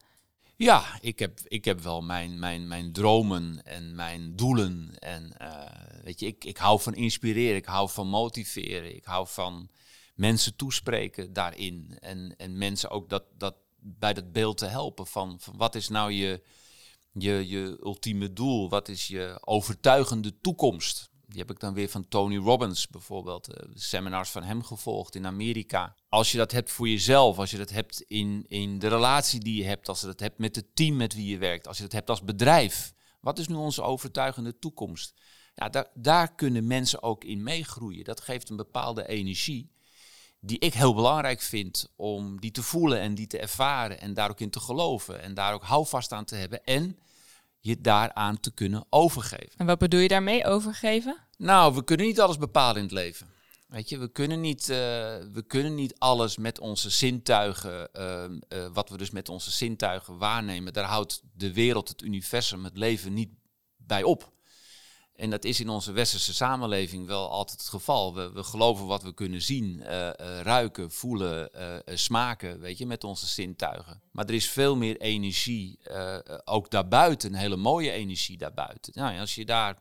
Ja, 0.56 0.98
ik 1.00 1.18
heb, 1.18 1.40
ik 1.44 1.64
heb 1.64 1.80
wel 1.80 2.02
mijn, 2.02 2.38
mijn, 2.38 2.68
mijn 2.68 2.92
dromen 2.92 3.64
en 3.64 3.94
mijn 3.94 4.36
doelen. 4.36 4.98
En 4.98 5.34
uh, 5.42 5.64
weet 6.04 6.20
je, 6.20 6.26
ik, 6.26 6.44
ik 6.44 6.56
hou 6.56 6.80
van 6.80 6.94
inspireren, 6.94 7.56
ik 7.56 7.64
hou 7.64 7.90
van 7.90 8.08
motiveren, 8.08 8.94
ik 8.94 9.04
hou 9.04 9.26
van 9.28 9.68
mensen 10.14 10.56
toespreken 10.56 11.32
daarin. 11.32 11.96
En, 12.00 12.34
en 12.36 12.58
mensen 12.58 12.90
ook 12.90 13.08
dat, 13.08 13.24
dat, 13.38 13.54
bij 13.80 14.12
dat 14.12 14.32
beeld 14.32 14.58
te 14.58 14.66
helpen 14.66 15.06
van, 15.06 15.36
van 15.40 15.56
wat 15.56 15.74
is 15.74 15.88
nou 15.88 16.12
je, 16.12 16.42
je, 17.12 17.48
je 17.48 17.78
ultieme 17.82 18.32
doel? 18.32 18.68
Wat 18.68 18.88
is 18.88 19.06
je 19.06 19.38
overtuigende 19.40 20.40
toekomst? 20.40 21.10
Die 21.26 21.40
heb 21.40 21.50
ik 21.50 21.60
dan 21.60 21.74
weer 21.74 21.88
van 21.88 22.08
Tony 22.08 22.36
Robbins 22.36 22.88
bijvoorbeeld, 22.88 23.48
uh, 23.48 23.70
seminars 23.74 24.30
van 24.30 24.42
hem 24.42 24.62
gevolgd 24.62 25.14
in 25.14 25.26
Amerika. 25.26 25.96
Als 26.08 26.32
je 26.32 26.38
dat 26.38 26.52
hebt 26.52 26.70
voor 26.70 26.88
jezelf, 26.88 27.38
als 27.38 27.50
je 27.50 27.56
dat 27.56 27.70
hebt 27.70 28.00
in, 28.00 28.44
in 28.48 28.78
de 28.78 28.88
relatie 28.88 29.40
die 29.40 29.56
je 29.56 29.64
hebt, 29.64 29.88
als 29.88 30.00
je 30.00 30.06
dat 30.06 30.20
hebt 30.20 30.38
met 30.38 30.56
het 30.56 30.76
team 30.76 30.96
met 30.96 31.14
wie 31.14 31.26
je 31.26 31.38
werkt, 31.38 31.66
als 31.66 31.76
je 31.76 31.82
dat 31.82 31.92
hebt 31.92 32.10
als 32.10 32.22
bedrijf. 32.22 32.92
Wat 33.20 33.38
is 33.38 33.48
nu 33.48 33.54
onze 33.54 33.82
overtuigende 33.82 34.58
toekomst? 34.58 35.14
Ja, 35.54 35.68
daar, 35.68 35.86
daar 35.94 36.34
kunnen 36.34 36.66
mensen 36.66 37.02
ook 37.02 37.24
in 37.24 37.42
meegroeien. 37.42 38.04
Dat 38.04 38.20
geeft 38.20 38.50
een 38.50 38.56
bepaalde 38.56 39.08
energie 39.08 39.70
die 40.44 40.58
ik 40.58 40.74
heel 40.74 40.94
belangrijk 40.94 41.40
vind 41.40 41.92
om 41.96 42.40
die 42.40 42.50
te 42.50 42.62
voelen 42.62 43.00
en 43.00 43.14
die 43.14 43.26
te 43.26 43.38
ervaren 43.38 44.00
en 44.00 44.14
daar 44.14 44.30
ook 44.30 44.40
in 44.40 44.50
te 44.50 44.60
geloven 44.60 45.22
en 45.22 45.34
daar 45.34 45.54
ook 45.54 45.64
houvast 45.64 46.12
aan 46.12 46.24
te 46.24 46.34
hebben 46.34 46.64
en 46.64 46.98
je 47.58 47.80
daaraan 47.80 48.40
te 48.40 48.52
kunnen 48.54 48.84
overgeven. 48.90 49.52
En 49.56 49.66
wat 49.66 49.78
bedoel 49.78 50.00
je 50.00 50.08
daarmee 50.08 50.44
overgeven? 50.44 51.16
Nou, 51.36 51.74
we 51.74 51.84
kunnen 51.84 52.06
niet 52.06 52.20
alles 52.20 52.38
bepalen 52.38 52.76
in 52.76 52.82
het 52.82 52.92
leven. 52.92 53.30
Weet 53.68 53.88
je, 53.88 53.98
we 53.98 54.08
kunnen 54.08 54.40
niet, 54.40 54.60
uh, 54.60 54.76
we 55.32 55.44
kunnen 55.46 55.74
niet 55.74 55.98
alles 55.98 56.36
met 56.36 56.58
onze 56.58 56.90
zintuigen, 56.90 57.88
uh, 57.96 58.24
uh, 58.58 58.66
wat 58.72 58.88
we 58.88 58.96
dus 58.96 59.10
met 59.10 59.28
onze 59.28 59.50
zintuigen 59.50 60.18
waarnemen, 60.18 60.72
daar 60.72 60.84
houdt 60.84 61.22
de 61.34 61.52
wereld, 61.52 61.88
het 61.88 62.02
universum, 62.02 62.64
het 62.64 62.76
leven 62.76 63.12
niet 63.12 63.30
bij 63.76 64.02
op. 64.02 64.32
En 65.22 65.30
dat 65.30 65.44
is 65.44 65.60
in 65.60 65.68
onze 65.68 65.92
westerse 65.92 66.34
samenleving 66.34 67.06
wel 67.06 67.30
altijd 67.30 67.60
het 67.60 67.68
geval. 67.68 68.14
We, 68.14 68.32
we 68.32 68.42
geloven 68.42 68.86
wat 68.86 69.02
we 69.02 69.14
kunnen 69.14 69.42
zien, 69.42 69.80
uh, 69.80 69.86
uh, 69.86 70.40
ruiken, 70.40 70.90
voelen, 70.90 71.50
uh, 71.56 71.96
smaken, 71.96 72.60
weet 72.60 72.78
je, 72.78 72.86
met 72.86 73.04
onze 73.04 73.26
zintuigen. 73.26 74.02
Maar 74.10 74.24
er 74.24 74.34
is 74.34 74.48
veel 74.48 74.76
meer 74.76 75.00
energie, 75.00 75.78
ook 76.44 76.70
daarbuiten, 76.70 77.32
een 77.32 77.38
hele 77.38 77.56
mooie 77.56 77.90
energie 77.90 78.38
daarbuiten. 78.38 78.92
Nou, 78.96 79.18
als 79.18 79.34
je 79.34 79.44
daar 79.44 79.78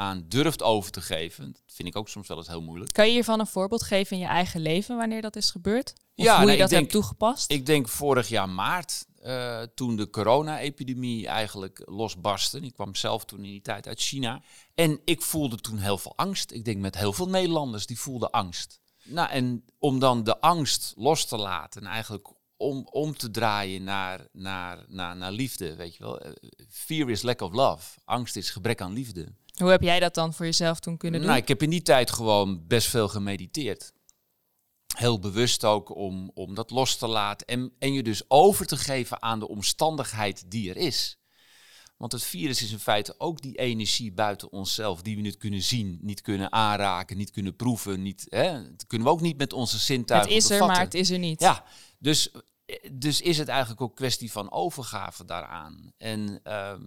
aan 0.00 0.24
durft 0.28 0.62
over 0.62 0.90
te 0.90 1.00
geven, 1.00 1.52
dat 1.52 1.62
vind 1.66 1.88
ik 1.88 1.96
ook 1.96 2.08
soms 2.08 2.28
wel 2.28 2.36
eens 2.36 2.46
heel 2.46 2.62
moeilijk. 2.62 2.92
Kan 2.92 3.06
je 3.06 3.12
hiervan 3.12 3.40
een 3.40 3.46
voorbeeld 3.46 3.82
geven 3.82 4.16
in 4.16 4.22
je 4.22 4.28
eigen 4.28 4.60
leven 4.60 4.96
wanneer 4.96 5.22
dat 5.22 5.36
is 5.36 5.50
gebeurd? 5.50 5.92
Of 6.14 6.24
ja, 6.24 6.36
hoe 6.36 6.44
nee, 6.44 6.54
je 6.54 6.60
dat 6.60 6.70
denk, 6.70 6.80
hebt 6.80 6.92
toegepast? 6.92 7.50
Ik 7.50 7.66
denk 7.66 7.88
vorig 7.88 8.28
jaar 8.28 8.48
maart, 8.48 9.06
uh, 9.22 9.62
toen 9.74 9.96
de 9.96 10.10
corona-epidemie 10.10 11.26
eigenlijk 11.26 11.82
losbarstte. 11.84 12.60
Ik 12.60 12.74
kwam 12.74 12.94
zelf 12.94 13.24
toen 13.24 13.44
in 13.44 13.50
die 13.50 13.62
tijd 13.62 13.86
uit 13.86 14.00
China. 14.00 14.42
En 14.74 15.00
ik 15.04 15.22
voelde 15.22 15.56
toen 15.56 15.78
heel 15.78 15.98
veel 15.98 16.12
angst. 16.16 16.52
Ik 16.52 16.64
denk 16.64 16.78
met 16.78 16.98
heel 16.98 17.12
veel 17.12 17.28
Nederlanders 17.28 17.86
die 17.86 18.00
voelden 18.00 18.30
angst. 18.30 18.80
Nou, 19.04 19.30
en 19.30 19.64
om 19.78 19.98
dan 19.98 20.24
de 20.24 20.40
angst 20.40 20.92
los 20.96 21.24
te 21.24 21.36
laten, 21.36 21.86
eigenlijk 21.86 22.28
om, 22.60 22.86
om 22.90 23.16
te 23.16 23.30
draaien 23.30 23.84
naar, 23.84 24.26
naar, 24.32 24.84
naar, 24.88 25.16
naar 25.16 25.32
liefde, 25.32 25.76
weet 25.76 25.96
je 25.96 26.02
wel. 26.02 26.20
Eh, 26.20 26.32
fear 26.68 27.10
is 27.10 27.22
lack 27.22 27.40
of 27.40 27.52
love. 27.52 27.98
Angst 28.04 28.36
is 28.36 28.50
gebrek 28.50 28.80
aan 28.80 28.92
liefde. 28.92 29.34
Hoe 29.60 29.70
heb 29.70 29.82
jij 29.82 30.00
dat 30.00 30.14
dan 30.14 30.34
voor 30.34 30.44
jezelf 30.44 30.80
toen 30.80 30.96
kunnen 30.96 31.20
doen? 31.20 31.28
Nou, 31.28 31.42
ik 31.42 31.48
heb 31.48 31.62
in 31.62 31.70
die 31.70 31.82
tijd 31.82 32.10
gewoon 32.10 32.66
best 32.66 32.88
veel 32.88 33.08
gemediteerd 33.08 33.92
heel 35.00 35.18
bewust 35.18 35.64
ook 35.64 35.96
om, 35.96 36.30
om 36.34 36.54
dat 36.54 36.70
los 36.70 36.96
te 36.96 37.06
laten 37.06 37.46
en, 37.46 37.72
en 37.78 37.92
je 37.92 38.02
dus 38.02 38.22
over 38.28 38.66
te 38.66 38.76
geven 38.76 39.22
aan 39.22 39.38
de 39.38 39.48
omstandigheid 39.48 40.50
die 40.50 40.70
er 40.70 40.76
is. 40.76 41.18
Want 41.96 42.12
het 42.12 42.22
virus 42.22 42.62
is 42.62 42.72
in 42.72 42.78
feite 42.78 43.14
ook 43.18 43.42
die 43.42 43.58
energie 43.58 44.12
buiten 44.12 44.52
onszelf, 44.52 45.02
die 45.02 45.16
we 45.16 45.22
niet 45.22 45.36
kunnen 45.36 45.62
zien, 45.62 45.98
niet 46.02 46.20
kunnen 46.20 46.52
aanraken, 46.52 47.16
niet 47.16 47.30
kunnen 47.30 47.56
proeven. 47.56 48.02
Niet, 48.02 48.26
hè, 48.28 48.70
dat 48.70 48.86
kunnen 48.86 49.06
we 49.06 49.12
ook 49.12 49.20
niet 49.20 49.36
met 49.36 49.52
onze 49.52 49.78
zintuigen 49.78 50.34
Het 50.34 50.44
is 50.44 50.50
er, 50.50 50.66
maar 50.66 50.80
het 50.80 50.94
is 50.94 51.10
er 51.10 51.18
niet. 51.18 51.40
Ja, 51.40 51.64
dus, 51.98 52.30
dus 52.92 53.20
is 53.20 53.38
het 53.38 53.48
eigenlijk 53.48 53.80
ook 53.80 53.96
kwestie 53.96 54.32
van 54.32 54.52
overgave 54.52 55.24
daaraan. 55.24 55.92
En 55.96 56.40
ehm, 56.42 56.82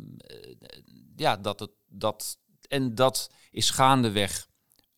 ja, 1.15 1.38
dat 1.38 1.60
het, 1.60 1.72
dat, 1.88 2.38
en 2.74 2.96
dat 2.96 3.30
is 3.51 3.70
gaandeweg 3.70 4.48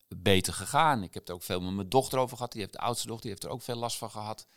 beter 0.08 0.54
gegaan. 0.54 1.04
Ik 1.04 1.14
heb 1.14 1.28
er 1.28 1.34
ook 1.34 1.44
veel 1.44 1.62
met 1.62 1.74
mijn 1.74 1.90
dochter 1.90 2.20
over 2.20 2.38
gehad. 2.38 2.52
Die 2.52 2.62
heeft 2.62 2.74
de 2.74 2.80
oudste 2.80 3.08
dochter, 3.08 3.26
die 3.26 3.32
heeft 3.32 3.44
er 3.44 3.50
ook 3.50 3.62
veel 3.62 3.76
last 3.76 3.98
van 3.98 4.12
gehad. 4.12 4.48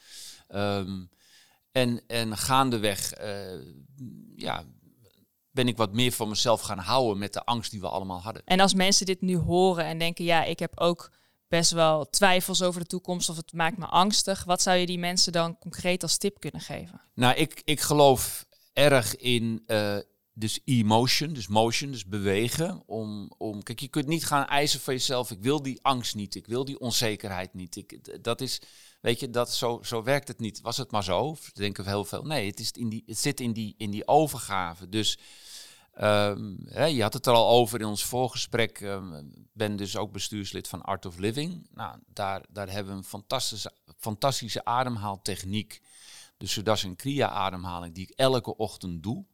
Um, 0.48 1.10
en, 1.72 2.00
en 2.06 2.36
gaandeweg 2.36 3.20
uh, 3.20 3.74
ja, 4.36 4.64
ben 5.50 5.68
ik 5.68 5.76
wat 5.76 5.92
meer 5.92 6.12
van 6.12 6.28
mezelf 6.28 6.60
gaan 6.60 6.78
houden 6.78 7.18
met 7.18 7.32
de 7.32 7.44
angst 7.44 7.70
die 7.70 7.80
we 7.80 7.88
allemaal 7.88 8.20
hadden. 8.20 8.42
En 8.44 8.60
als 8.60 8.74
mensen 8.74 9.06
dit 9.06 9.20
nu 9.20 9.36
horen 9.36 9.84
en 9.84 9.98
denken, 9.98 10.24
ja, 10.24 10.44
ik 10.44 10.58
heb 10.58 10.80
ook 10.80 11.10
best 11.48 11.70
wel 11.70 12.10
twijfels 12.10 12.62
over 12.62 12.80
de 12.80 12.86
toekomst 12.86 13.28
of 13.28 13.36
het 13.36 13.52
maakt 13.52 13.78
me 13.78 13.86
angstig. 13.86 14.44
Wat 14.44 14.62
zou 14.62 14.76
je 14.76 14.86
die 14.86 14.98
mensen 14.98 15.32
dan 15.32 15.58
concreet 15.58 16.02
als 16.02 16.18
tip 16.18 16.40
kunnen 16.40 16.60
geven? 16.60 17.00
Nou, 17.14 17.34
ik, 17.34 17.62
ik 17.64 17.80
geloof 17.80 18.46
erg 18.72 19.16
in 19.16 19.62
uh, 19.66 19.98
dus 20.38 20.60
emotion, 20.64 21.32
dus 21.32 21.46
motion, 21.46 21.90
dus 21.90 22.06
bewegen. 22.06 22.82
Om, 22.86 23.32
om, 23.38 23.62
kijk, 23.62 23.80
je 23.80 23.88
kunt 23.88 24.06
niet 24.06 24.26
gaan 24.26 24.46
eisen 24.46 24.80
van 24.80 24.94
jezelf. 24.94 25.30
Ik 25.30 25.40
wil 25.42 25.62
die 25.62 25.78
angst 25.82 26.14
niet, 26.14 26.34
ik 26.34 26.46
wil 26.46 26.64
die 26.64 26.80
onzekerheid 26.80 27.54
niet. 27.54 27.76
Ik, 27.76 28.22
dat 28.24 28.40
is, 28.40 28.60
weet 29.00 29.20
je, 29.20 29.30
dat, 29.30 29.54
zo, 29.54 29.80
zo 29.82 30.02
werkt 30.02 30.28
het 30.28 30.38
niet. 30.38 30.60
Was 30.60 30.76
het 30.76 30.90
maar 30.90 31.04
zo, 31.04 31.36
denken 31.52 31.84
we 31.84 31.90
heel 31.90 32.04
veel. 32.04 32.22
Nee, 32.22 32.46
het, 32.46 32.60
is 32.60 32.70
in 32.70 32.88
die, 32.88 33.02
het 33.06 33.18
zit 33.18 33.40
in 33.40 33.52
die, 33.52 33.74
in 33.78 33.90
die 33.90 34.08
overgave. 34.08 34.88
Dus 34.88 35.18
Um, 36.00 36.58
hè, 36.64 36.84
je 36.84 37.02
had 37.02 37.12
het 37.12 37.26
er 37.26 37.32
al 37.32 37.48
over 37.48 37.80
in 37.80 37.86
ons 37.86 38.04
voorgesprek. 38.04 38.80
Um, 38.80 39.32
ben 39.52 39.76
dus 39.76 39.96
ook 39.96 40.12
bestuurslid 40.12 40.68
van 40.68 40.82
Art 40.82 41.06
of 41.06 41.16
Living. 41.16 41.66
Nou, 41.74 41.98
daar, 42.12 42.44
daar 42.48 42.70
hebben 42.70 42.92
we 42.92 42.98
een 42.98 43.04
fantastische, 43.04 43.72
fantastische 43.96 44.64
ademhaaltechniek. 44.64 45.80
De 46.36 46.46
Sudarshan 46.46 46.96
Kriya 46.96 47.28
ademhaling 47.28 47.94
die 47.94 48.06
ik 48.08 48.16
elke 48.16 48.56
ochtend 48.56 49.02
doe. 49.02 49.24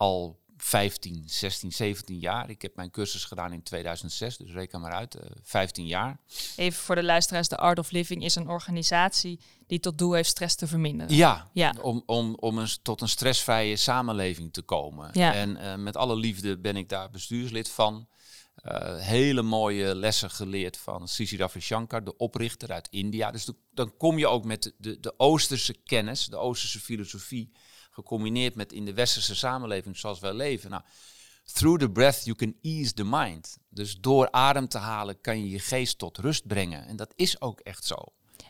Al 0.00 0.40
15, 0.56 1.22
16, 1.26 1.72
17 1.72 2.18
jaar. 2.18 2.50
Ik 2.50 2.62
heb 2.62 2.76
mijn 2.76 2.90
cursus 2.90 3.24
gedaan 3.24 3.52
in 3.52 3.62
2006, 3.62 4.36
dus 4.36 4.52
reken 4.52 4.80
maar 4.80 4.92
uit, 4.92 5.14
uh, 5.14 5.22
eh, 5.22 5.30
15 5.42 5.86
jaar. 5.86 6.20
Even 6.56 6.82
voor 6.82 6.94
de 6.94 7.02
luisteraars, 7.02 7.48
de 7.48 7.56
Art 7.56 7.78
of 7.78 7.90
Living 7.90 8.24
is 8.24 8.34
een 8.34 8.48
organisatie 8.48 9.40
die 9.66 9.80
tot 9.80 9.98
doel 9.98 10.12
heeft 10.12 10.28
stress 10.28 10.54
te 10.54 10.66
verminderen. 10.66 11.16
Ja, 11.16 11.50
ja. 11.52 11.74
om, 11.80 12.02
om, 12.06 12.34
om 12.34 12.58
een, 12.58 12.68
tot 12.82 13.00
een 13.00 13.08
stressvrije 13.08 13.76
samenleving 13.76 14.52
te 14.52 14.62
komen. 14.62 15.10
Ja. 15.12 15.34
En 15.34 15.50
uh, 15.56 15.74
met 15.74 15.96
alle 15.96 16.16
liefde 16.16 16.58
ben 16.58 16.76
ik 16.76 16.88
daar 16.88 17.10
bestuurslid 17.10 17.68
van. 17.68 18.08
Uh, 18.64 18.96
hele 18.96 19.42
mooie 19.42 19.94
lessen 19.94 20.30
geleerd 20.30 20.76
van 20.76 21.08
Sisi 21.08 21.36
Ravi 21.36 21.60
Shankar, 21.60 22.04
de 22.04 22.16
oprichter 22.16 22.72
uit 22.72 22.88
India. 22.90 23.30
Dus 23.30 23.50
dan 23.74 23.96
kom 23.96 24.18
je 24.18 24.28
ook 24.28 24.44
met 24.44 24.62
de, 24.62 24.74
de, 24.78 25.00
de 25.00 25.14
Oosterse 25.16 25.74
kennis, 25.74 26.26
de 26.26 26.36
Oosterse 26.36 26.80
filosofie 26.80 27.52
gecombineerd 28.00 28.54
met 28.54 28.72
in 28.72 28.84
de 28.84 28.94
westerse 28.94 29.34
samenleving 29.36 29.96
zoals 29.96 30.20
wij 30.20 30.32
leven. 30.32 30.70
Nou, 30.70 30.82
through 31.52 31.80
the 31.80 31.90
breath 31.90 32.24
you 32.24 32.36
can 32.36 32.56
ease 32.62 32.92
the 32.92 33.04
mind. 33.04 33.58
Dus 33.68 33.96
door 34.00 34.30
adem 34.30 34.68
te 34.68 34.78
halen 34.78 35.20
kan 35.20 35.38
je 35.38 35.50
je 35.50 35.58
geest 35.58 35.98
tot 35.98 36.18
rust 36.18 36.46
brengen. 36.46 36.86
En 36.86 36.96
dat 36.96 37.12
is 37.16 37.40
ook 37.40 37.60
echt 37.60 37.84
zo. 37.84 37.96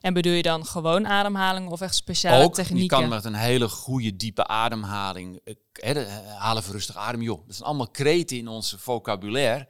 En 0.01 0.15
bedoel 0.15 0.33
je 0.33 0.43
dan 0.43 0.67
gewoon 0.67 1.07
ademhaling 1.07 1.69
of 1.69 1.81
echt 1.81 1.95
speciale 1.95 2.45
ook, 2.45 2.55
technieken? 2.55 2.97
Je 2.97 3.03
kan 3.03 3.09
met 3.09 3.25
een 3.25 3.35
hele 3.35 3.69
goede 3.69 4.17
diepe 4.17 4.47
ademhaling, 4.47 5.41
he, 5.73 6.09
halen 6.39 6.63
we 6.63 6.73
rustig 6.73 6.97
adem, 6.97 7.23
joh. 7.23 7.47
Dat 7.47 7.57
zijn 7.57 7.69
allemaal 7.69 7.91
kreten 7.91 8.37
in 8.37 8.49
ons 8.49 8.75
vocabulaire. 8.79 9.69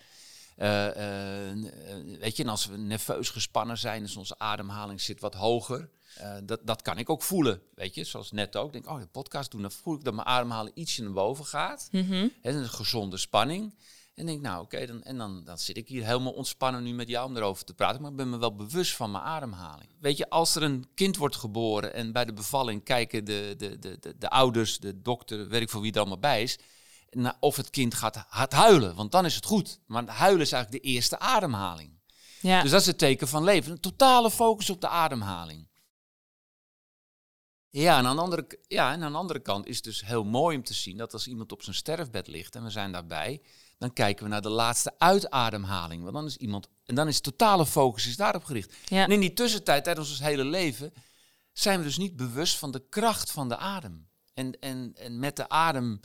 Uh, 0.56 0.86
uh, 0.86 2.18
weet 2.20 2.36
je, 2.36 2.42
en 2.42 2.48
als 2.48 2.66
we 2.66 2.76
nerveus 2.76 3.28
gespannen 3.28 3.78
zijn, 3.78 4.02
dus 4.02 4.16
onze 4.16 4.38
ademhaling 4.38 5.00
zit 5.00 5.20
wat 5.20 5.34
hoger. 5.34 5.90
Uh, 6.18 6.36
dat, 6.44 6.60
dat 6.64 6.82
kan 6.82 6.98
ik 6.98 7.10
ook 7.10 7.22
voelen, 7.22 7.62
weet 7.74 7.94
je. 7.94 8.04
Zoals 8.04 8.32
net 8.32 8.56
ook. 8.56 8.72
Denk, 8.72 8.88
oh, 8.88 9.00
de 9.00 9.06
podcast 9.06 9.50
doen, 9.50 9.62
dan 9.62 9.72
voel 9.72 9.94
ik 9.94 10.04
dat 10.04 10.14
mijn 10.14 10.26
ademhaling 10.26 10.76
ietsje 10.76 11.02
naar 11.02 11.12
boven 11.12 11.46
gaat. 11.46 11.88
Mm 11.90 12.06
-hmm. 12.06 12.32
een 12.42 12.68
gezonde 12.68 13.16
spanning. 13.16 13.74
En 14.14 14.26
denk, 14.26 14.40
nou 14.40 14.62
oké, 14.62 14.86
dan, 14.86 15.02
en 15.02 15.18
dan, 15.18 15.44
dan 15.44 15.58
zit 15.58 15.76
ik 15.76 15.88
hier 15.88 16.04
helemaal 16.04 16.32
ontspannen 16.32 16.82
nu 16.82 16.92
met 16.92 17.08
jou 17.08 17.28
om 17.28 17.36
erover 17.36 17.64
te 17.64 17.74
praten. 17.74 18.02
Maar 18.02 18.10
ik 18.10 18.16
ben 18.16 18.30
me 18.30 18.38
wel 18.38 18.54
bewust 18.54 18.96
van 18.96 19.10
mijn 19.10 19.24
ademhaling. 19.24 19.90
Weet 20.00 20.16
je, 20.16 20.30
als 20.30 20.54
er 20.54 20.62
een 20.62 20.86
kind 20.94 21.16
wordt 21.16 21.36
geboren 21.36 21.94
en 21.94 22.12
bij 22.12 22.24
de 22.24 22.32
bevalling 22.32 22.84
kijken 22.84 23.24
de, 23.24 23.54
de, 23.58 23.78
de, 23.78 23.98
de, 23.98 24.14
de 24.18 24.30
ouders, 24.30 24.78
de 24.78 25.02
dokter, 25.02 25.48
weet 25.48 25.62
ik 25.62 25.70
voor 25.70 25.80
wie 25.80 25.92
er 25.92 25.98
allemaal 25.98 26.18
bij 26.18 26.42
is. 26.42 26.58
of 27.40 27.56
het 27.56 27.70
kind 27.70 27.94
gaat, 27.94 28.24
gaat 28.28 28.52
huilen, 28.52 28.94
want 28.94 29.12
dan 29.12 29.24
is 29.24 29.34
het 29.34 29.44
goed. 29.44 29.80
Maar 29.86 30.06
huilen 30.06 30.40
is 30.40 30.52
eigenlijk 30.52 30.84
de 30.84 30.90
eerste 30.90 31.18
ademhaling. 31.18 31.98
Ja. 32.40 32.62
Dus 32.62 32.70
dat 32.70 32.80
is 32.80 32.86
het 32.86 32.98
teken 32.98 33.28
van 33.28 33.44
leven. 33.44 33.72
Een 33.72 33.80
totale 33.80 34.30
focus 34.30 34.70
op 34.70 34.80
de 34.80 34.88
ademhaling. 34.88 35.68
Ja 37.70 37.98
en, 37.98 38.06
aan 38.06 38.16
de 38.16 38.22
andere, 38.22 38.46
ja, 38.68 38.92
en 38.92 39.02
aan 39.02 39.12
de 39.12 39.18
andere 39.18 39.40
kant 39.40 39.66
is 39.66 39.76
het 39.76 39.84
dus 39.84 40.04
heel 40.04 40.24
mooi 40.24 40.56
om 40.56 40.62
te 40.62 40.74
zien 40.74 40.96
dat 40.96 41.12
als 41.12 41.26
iemand 41.26 41.52
op 41.52 41.62
zijn 41.62 41.76
sterfbed 41.76 42.26
ligt 42.26 42.54
en 42.54 42.62
we 42.62 42.70
zijn 42.70 42.92
daarbij, 42.92 43.42
dan 43.78 43.92
kijken 43.92 44.24
we 44.24 44.30
naar 44.30 44.42
de 44.42 44.48
laatste 44.48 44.94
uitademhaling. 44.98 46.02
Want 46.02 46.14
dan 46.14 46.24
is 46.24 46.36
iemand, 46.36 46.68
en 46.84 46.94
dan 46.94 47.08
is 47.08 47.20
totale 47.20 47.66
focus 47.66 48.06
is 48.06 48.16
daarop 48.16 48.44
gericht. 48.44 48.74
Ja. 48.84 49.04
En 49.04 49.10
in 49.10 49.20
die 49.20 49.32
tussentijd, 49.32 49.84
tijdens 49.84 50.10
ons 50.10 50.20
hele 50.20 50.44
leven, 50.44 50.92
zijn 51.52 51.78
we 51.78 51.84
dus 51.84 51.98
niet 51.98 52.16
bewust 52.16 52.58
van 52.58 52.70
de 52.70 52.82
kracht 52.88 53.30
van 53.30 53.48
de 53.48 53.56
adem. 53.56 54.08
En, 54.34 54.60
en, 54.60 54.92
en 54.96 55.18
met 55.18 55.36
de 55.36 55.48
adem 55.48 56.00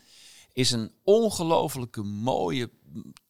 is 0.53 0.71
een 0.71 0.91
ongelofelijke 1.03 2.01
mooie 2.01 2.69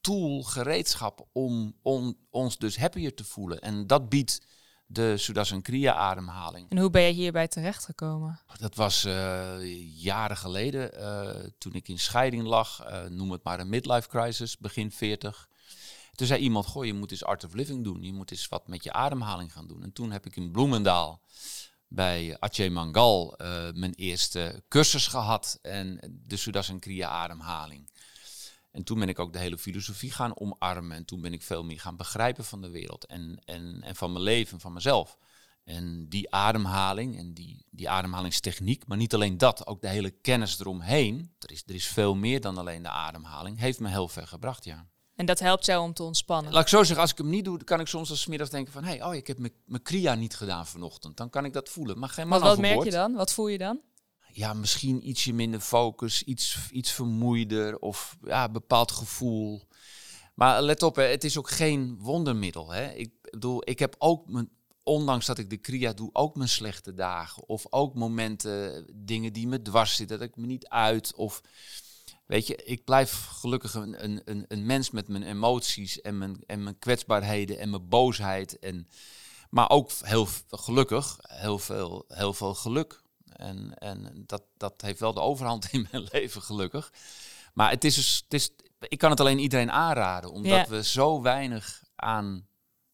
tool, 0.01 0.43
gereedschap 0.43 1.27
om, 1.31 1.75
om 1.81 2.17
ons 2.29 2.57
dus 2.57 2.77
happier 2.77 3.15
te 3.15 3.23
voelen. 3.23 3.59
En 3.59 3.87
dat 3.87 4.09
biedt 4.09 4.41
de 4.85 5.17
Sudarshan 5.17 5.61
Kriya 5.61 5.93
ademhaling. 5.93 6.69
En 6.69 6.77
hoe 6.77 6.89
ben 6.89 7.01
je 7.01 7.11
hierbij 7.11 7.47
terechtgekomen? 7.47 8.39
Dat 8.59 8.75
was 8.75 9.05
uh, 9.05 10.01
jaren 10.03 10.37
geleden, 10.37 10.91
uh, 10.99 11.49
toen 11.57 11.73
ik 11.73 11.87
in 11.87 11.99
scheiding 11.99 12.43
lag, 12.43 12.89
uh, 12.89 13.03
noem 13.03 13.31
het 13.31 13.43
maar 13.43 13.59
een 13.59 13.69
midlife 13.69 14.07
crisis, 14.09 14.57
begin 14.57 14.91
40. 14.91 15.49
Toen 16.13 16.27
zei 16.27 16.41
iemand, 16.41 16.65
goh, 16.65 16.85
je 16.85 16.93
moet 16.93 17.11
eens 17.11 17.23
Art 17.23 17.43
of 17.43 17.53
Living 17.53 17.83
doen, 17.83 18.03
je 18.03 18.13
moet 18.13 18.31
eens 18.31 18.47
wat 18.47 18.67
met 18.67 18.83
je 18.83 18.93
ademhaling 18.93 19.53
gaan 19.53 19.67
doen. 19.67 19.83
En 19.83 19.93
toen 19.93 20.11
heb 20.11 20.25
ik 20.25 20.35
in 20.35 20.51
Bloemendaal 20.51 21.21
bij 21.87 22.37
Aceh 22.39 22.71
Mangal 22.71 23.33
mijn 23.73 23.93
eerste 23.93 24.63
cursus 24.67 25.07
gehad 25.07 25.59
en 25.61 26.19
de 26.27 26.35
Sudarshan 26.35 26.79
Kriya 26.79 27.09
ademhaling. 27.09 27.89
En 28.75 28.83
toen 28.83 28.99
ben 28.99 29.09
ik 29.09 29.19
ook 29.19 29.33
de 29.33 29.39
hele 29.39 29.57
filosofie 29.57 30.11
gaan 30.11 30.39
omarmen. 30.39 30.97
En 30.97 31.05
toen 31.05 31.21
ben 31.21 31.33
ik 31.33 31.41
veel 31.41 31.63
meer 31.63 31.79
gaan 31.79 31.95
begrijpen 31.95 32.45
van 32.45 32.61
de 32.61 32.69
wereld 32.69 33.05
en, 33.05 33.41
en, 33.45 33.81
en 33.81 33.95
van 33.95 34.11
mijn 34.11 34.23
leven, 34.23 34.59
van 34.59 34.73
mezelf. 34.73 35.17
En 35.63 36.09
die 36.09 36.31
ademhaling 36.31 37.17
en 37.17 37.33
die, 37.33 37.65
die 37.71 37.89
ademhalingstechniek, 37.89 38.87
maar 38.87 38.97
niet 38.97 39.13
alleen 39.13 39.37
dat, 39.37 39.67
ook 39.67 39.81
de 39.81 39.87
hele 39.87 40.09
kennis 40.09 40.59
eromheen. 40.59 41.35
Er 41.39 41.51
is, 41.51 41.63
er 41.65 41.75
is 41.75 41.87
veel 41.87 42.15
meer 42.15 42.41
dan 42.41 42.57
alleen 42.57 42.83
de 42.83 42.89
ademhaling, 42.89 43.59
heeft 43.59 43.79
me 43.79 43.89
heel 43.89 44.07
ver 44.07 44.27
gebracht, 44.27 44.63
ja. 44.63 44.87
En 45.15 45.25
dat 45.25 45.39
helpt 45.39 45.65
jou 45.65 45.83
om 45.83 45.93
te 45.93 46.03
ontspannen? 46.03 46.51
Laat 46.51 46.61
ik 46.61 46.67
zo 46.67 46.83
zeggen, 46.83 47.01
als 47.01 47.11
ik 47.11 47.17
hem 47.17 47.29
niet 47.29 47.45
doe, 47.45 47.63
kan 47.63 47.79
ik 47.79 47.87
soms 47.87 48.09
als 48.09 48.25
middag 48.25 48.49
denken 48.49 48.73
van... 48.73 48.83
hé, 48.83 48.89
hey, 48.89 49.03
oh, 49.03 49.15
ik 49.15 49.27
heb 49.27 49.37
mijn 49.65 49.81
kriya 49.81 50.15
niet 50.15 50.35
gedaan 50.35 50.67
vanochtend. 50.67 51.17
Dan 51.17 51.29
kan 51.29 51.45
ik 51.45 51.53
dat 51.53 51.69
voelen. 51.69 51.99
Maar 51.99 52.09
geen 52.09 52.27
man 52.27 52.39
Wat, 52.39 52.49
wat 52.49 52.59
merk 52.59 52.83
je 52.83 52.91
dan? 52.91 53.13
Wat 53.13 53.33
voel 53.33 53.47
je 53.47 53.57
dan? 53.57 53.81
Ja, 54.37 54.53
misschien 54.53 55.09
ietsje 55.09 55.33
minder 55.33 55.59
focus, 55.59 56.23
iets, 56.23 56.69
iets 56.71 56.91
vermoeider 56.91 57.79
of 57.79 58.17
ja, 58.23 58.49
bepaald 58.49 58.91
gevoel. 58.91 59.61
Maar 60.33 60.61
let 60.61 60.83
op, 60.83 60.95
hè, 60.95 61.03
het 61.03 61.23
is 61.23 61.37
ook 61.37 61.49
geen 61.49 61.97
wondermiddel. 61.99 62.71
Hè. 62.71 62.91
Ik 62.91 63.11
bedoel, 63.21 63.69
ik 63.69 63.79
heb 63.79 63.95
ook 63.97 64.45
ondanks 64.83 65.25
dat 65.25 65.37
ik 65.37 65.49
de 65.49 65.57
kriya 65.57 65.93
doe, 65.93 66.09
ook 66.13 66.35
mijn 66.35 66.49
slechte 66.49 66.93
dagen. 66.93 67.47
Of 67.47 67.65
ook 67.69 67.93
momenten, 67.93 68.85
dingen 68.93 69.33
die 69.33 69.47
me 69.47 69.61
dwars 69.61 69.95
zitten, 69.95 70.19
dat 70.19 70.27
ik 70.27 70.35
me 70.35 70.45
niet 70.45 70.67
uit. 70.67 71.13
Of 71.15 71.41
weet 72.25 72.47
je, 72.47 72.55
ik 72.55 72.83
blijf 72.83 73.25
gelukkig 73.25 73.73
een, 73.73 74.03
een, 74.03 74.45
een 74.47 74.65
mens 74.65 74.91
met 74.91 75.07
mijn 75.07 75.23
emoties 75.23 76.01
en 76.01 76.17
mijn, 76.17 76.43
en 76.45 76.63
mijn 76.63 76.79
kwetsbaarheden 76.79 77.59
en 77.59 77.69
mijn 77.69 77.89
boosheid. 77.89 78.59
En, 78.59 78.87
maar 79.49 79.69
ook 79.69 79.91
heel 80.01 80.27
gelukkig, 80.49 81.17
heel 81.21 81.59
veel, 81.59 82.05
heel 82.07 82.33
veel 82.33 82.53
geluk. 82.53 83.03
En, 83.35 83.73
en 83.73 84.23
dat, 84.25 84.43
dat 84.57 84.81
heeft 84.81 84.99
wel 84.99 85.13
de 85.13 85.21
overhand 85.21 85.67
in 85.71 85.87
mijn 85.91 86.07
leven, 86.11 86.41
gelukkig. 86.41 86.93
Maar 87.53 87.69
het 87.69 87.83
is 87.83 87.95
dus, 87.95 88.21
het 88.23 88.33
is, 88.33 88.49
ik 88.79 88.97
kan 88.97 89.09
het 89.09 89.19
alleen 89.19 89.39
iedereen 89.39 89.71
aanraden, 89.71 90.31
omdat 90.31 90.67
we 90.67 90.83
zo 90.83 91.21
weinig 91.21 91.83
aan 91.95 92.47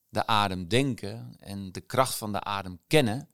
de 0.08 0.26
adem 0.26 0.68
denken 0.68 1.36
en 1.38 1.72
de 1.72 1.80
kracht 1.80 2.14
van 2.14 2.32
de 2.32 2.40
adem 2.40 2.78
kennen, 2.86 3.28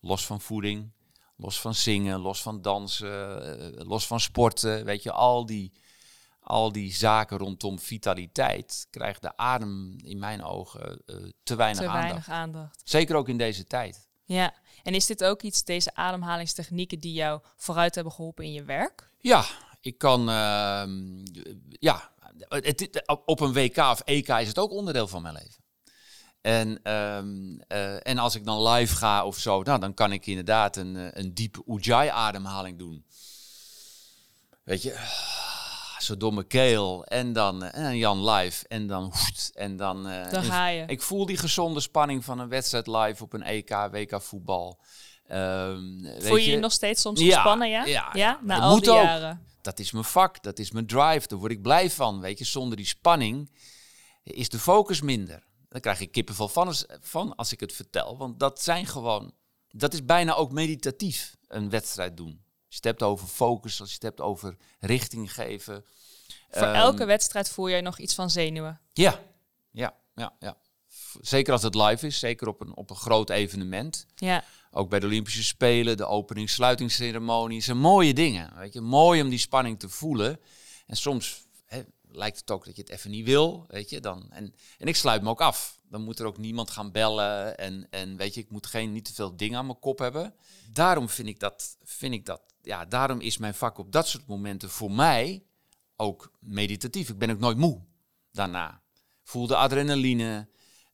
los 0.00 0.26
van 0.26 0.40
voeding, 0.40 0.92
los 1.36 1.60
van 1.60 1.74
zingen, 1.74 2.20
los 2.20 2.42
van 2.42 2.62
dansen, 2.62 3.60
eh, 3.60 3.86
los 3.86 4.06
van 4.06 4.20
sporten, 4.20 4.84
weet 4.84 5.02
je, 5.02 5.12
al 5.12 5.46
die, 5.46 5.72
al 6.40 6.72
die 6.72 6.92
zaken 6.92 7.38
rondom 7.38 7.78
vitaliteit, 7.78 8.86
krijgt 8.90 9.22
de 9.22 9.36
adem 9.36 9.96
in 10.02 10.18
mijn 10.18 10.42
ogen 10.42 11.02
uh, 11.06 11.16
te, 11.42 11.56
weinig, 11.56 11.80
te 11.80 11.88
aandacht. 11.88 12.04
weinig 12.04 12.28
aandacht. 12.28 12.80
Zeker 12.84 13.16
ook 13.16 13.28
in 13.28 13.38
deze 13.38 13.66
tijd. 13.66 14.03
Ja, 14.24 14.54
en 14.82 14.94
is 14.94 15.06
dit 15.06 15.24
ook 15.24 15.42
iets, 15.42 15.64
deze 15.64 15.94
ademhalingstechnieken, 15.94 16.98
die 16.98 17.12
jou 17.12 17.40
vooruit 17.56 17.94
hebben 17.94 18.12
geholpen 18.12 18.44
in 18.44 18.52
je 18.52 18.64
werk? 18.64 19.10
Ja, 19.18 19.44
ik 19.80 19.98
kan, 19.98 20.20
uh, 20.20 20.84
ja, 21.68 22.12
het, 22.48 23.02
op 23.24 23.40
een 23.40 23.52
WK 23.52 23.76
of 23.76 24.00
EK 24.00 24.28
is 24.28 24.48
het 24.48 24.58
ook 24.58 24.70
onderdeel 24.70 25.08
van 25.08 25.22
mijn 25.22 25.34
leven. 25.34 25.62
En, 26.40 26.92
um, 26.92 27.60
uh, 27.68 28.06
en 28.06 28.18
als 28.18 28.34
ik 28.34 28.44
dan 28.44 28.68
live 28.68 28.96
ga 28.96 29.26
of 29.26 29.38
zo, 29.38 29.62
nou, 29.62 29.80
dan 29.80 29.94
kan 29.94 30.12
ik 30.12 30.26
inderdaad 30.26 30.76
een, 30.76 30.96
eh, 30.96 31.06
een 31.10 31.34
diepe 31.34 31.62
Ujjayi-ademhaling 31.66 32.78
doen. 32.78 33.04
Weet 34.62 34.82
je, 34.82 34.90
zo 35.98 36.16
domme 36.16 36.44
keel. 36.44 37.04
En 37.04 37.32
dan 37.32 37.64
uh, 37.64 37.74
en 37.74 37.96
Jan 37.96 38.30
live. 38.30 38.68
En 38.68 38.86
dan 38.86 39.04
hoest, 39.04 39.50
En 39.54 39.76
dan, 39.76 40.08
uh, 40.10 40.30
dan 40.30 40.42
ga 40.42 40.68
je. 40.68 40.84
Ik 40.86 41.02
voel 41.02 41.26
die 41.26 41.36
gezonde 41.36 41.80
spanning 41.80 42.24
van 42.24 42.38
een 42.38 42.48
wedstrijd 42.48 42.86
live 42.86 43.22
op 43.22 43.32
een 43.32 43.42
EK, 43.42 43.70
WK 43.90 44.22
voetbal. 44.22 44.80
Um, 45.32 46.06
voel 46.18 46.36
je 46.36 46.50
je 46.50 46.58
nog 46.58 46.72
steeds 46.72 47.00
soms 47.00 47.22
gespannen, 47.22 47.70
ja? 47.70 47.84
Ja, 47.84 48.10
ja 48.12 48.40
na 48.42 48.58
al 48.60 48.80
die 48.80 48.92
jaren. 48.92 49.46
dat 49.60 49.78
is 49.78 49.92
mijn 49.92 50.04
vak, 50.04 50.42
dat 50.42 50.58
is 50.58 50.70
mijn 50.70 50.86
drive, 50.86 51.28
daar 51.28 51.38
word 51.38 51.52
ik 51.52 51.62
blij 51.62 51.90
van. 51.90 52.20
Weet 52.20 52.38
je, 52.38 52.44
zonder 52.44 52.76
die 52.76 52.86
spanning 52.86 53.50
is 54.22 54.48
de 54.48 54.58
focus 54.58 55.00
minder. 55.00 55.46
Dan 55.68 55.80
krijg 55.80 56.00
ik 56.00 56.12
kippenvel 56.12 56.48
van 56.48 56.66
als, 56.66 56.84
van 57.00 57.34
als 57.34 57.52
ik 57.52 57.60
het 57.60 57.72
vertel. 57.72 58.16
Want 58.18 58.38
dat 58.38 58.62
zijn 58.62 58.86
gewoon, 58.86 59.32
dat 59.70 59.92
is 59.92 60.04
bijna 60.04 60.34
ook 60.34 60.52
meditatief, 60.52 61.36
een 61.48 61.70
wedstrijd 61.70 62.16
doen. 62.16 62.43
Als 62.74 62.82
je 62.82 62.88
het 62.88 62.98
hebt 63.00 63.10
over 63.12 63.26
focus, 63.26 63.80
als 63.80 63.88
je 63.88 63.94
het 63.94 64.02
hebt 64.02 64.20
over 64.20 64.56
richting 64.78 65.34
geven. 65.34 65.84
Voor 66.50 66.62
Ehm, 66.62 66.74
elke 66.74 67.04
wedstrijd 67.04 67.48
voel 67.48 67.68
jij 67.68 67.80
nog 67.80 67.98
iets 67.98 68.14
van 68.14 68.30
zenuwen. 68.30 68.80
Ja, 68.92 69.20
ja, 69.70 69.94
ja, 70.14 70.32
ja. 70.38 70.56
Zeker 71.20 71.52
als 71.52 71.62
het 71.62 71.74
live 71.74 72.06
is, 72.06 72.18
zeker 72.18 72.48
op 72.48 72.60
een, 72.60 72.76
op 72.76 72.90
een 72.90 72.96
groot 72.96 73.30
evenement. 73.30 74.06
Ja. 74.14 74.44
Ook 74.70 74.90
bij 74.90 75.00
de 75.00 75.06
Olympische 75.06 75.44
Spelen, 75.44 75.96
de 75.96 76.06
opening-sluitingsceremonie. 76.06 77.60
zijn 77.60 77.78
mooie 77.78 78.14
dingen. 78.14 78.56
Weet 78.56 78.72
je, 78.72 78.80
mooi 78.80 79.22
om 79.22 79.28
die 79.28 79.38
spanning 79.38 79.78
te 79.78 79.88
voelen. 79.88 80.40
En 80.86 80.96
soms 80.96 81.46
hè, 81.66 81.82
lijkt 82.08 82.38
het 82.38 82.50
ook 82.50 82.64
dat 82.64 82.76
je 82.76 82.82
het 82.82 82.90
even 82.90 83.10
niet 83.10 83.24
wil. 83.24 83.64
Weet 83.68 83.90
je, 83.90 84.00
dan, 84.00 84.26
en, 84.30 84.54
en 84.78 84.86
ik 84.86 84.96
sluit 84.96 85.22
me 85.22 85.28
ook 85.28 85.40
af. 85.40 85.78
Dan 85.88 86.02
moet 86.02 86.18
er 86.18 86.26
ook 86.26 86.38
niemand 86.38 86.70
gaan 86.70 86.92
bellen. 86.92 87.58
En, 87.58 87.86
en 87.90 88.16
weet 88.16 88.34
je, 88.34 88.40
ik 88.40 88.50
moet 88.50 88.66
geen 88.66 88.92
niet 88.92 89.04
te 89.04 89.14
veel 89.14 89.36
dingen 89.36 89.58
aan 89.58 89.66
mijn 89.66 89.78
kop 89.78 89.98
hebben. 89.98 90.34
Daarom 90.72 91.08
vind 91.08 91.28
ik 91.28 91.40
dat, 91.40 91.76
vind 91.82 92.14
ik 92.14 92.26
dat, 92.26 92.53
ja, 92.64 92.84
daarom 92.84 93.20
is 93.20 93.38
mijn 93.38 93.54
vak 93.54 93.78
op 93.78 93.92
dat 93.92 94.08
soort 94.08 94.26
momenten 94.26 94.70
voor 94.70 94.92
mij 94.92 95.44
ook 95.96 96.32
meditatief. 96.40 97.08
Ik 97.08 97.18
ben 97.18 97.30
ook 97.30 97.38
nooit 97.38 97.56
moe 97.56 97.80
daarna. 98.32 98.82
Voel 99.22 99.46
de 99.46 99.56
adrenaline. 99.56 100.48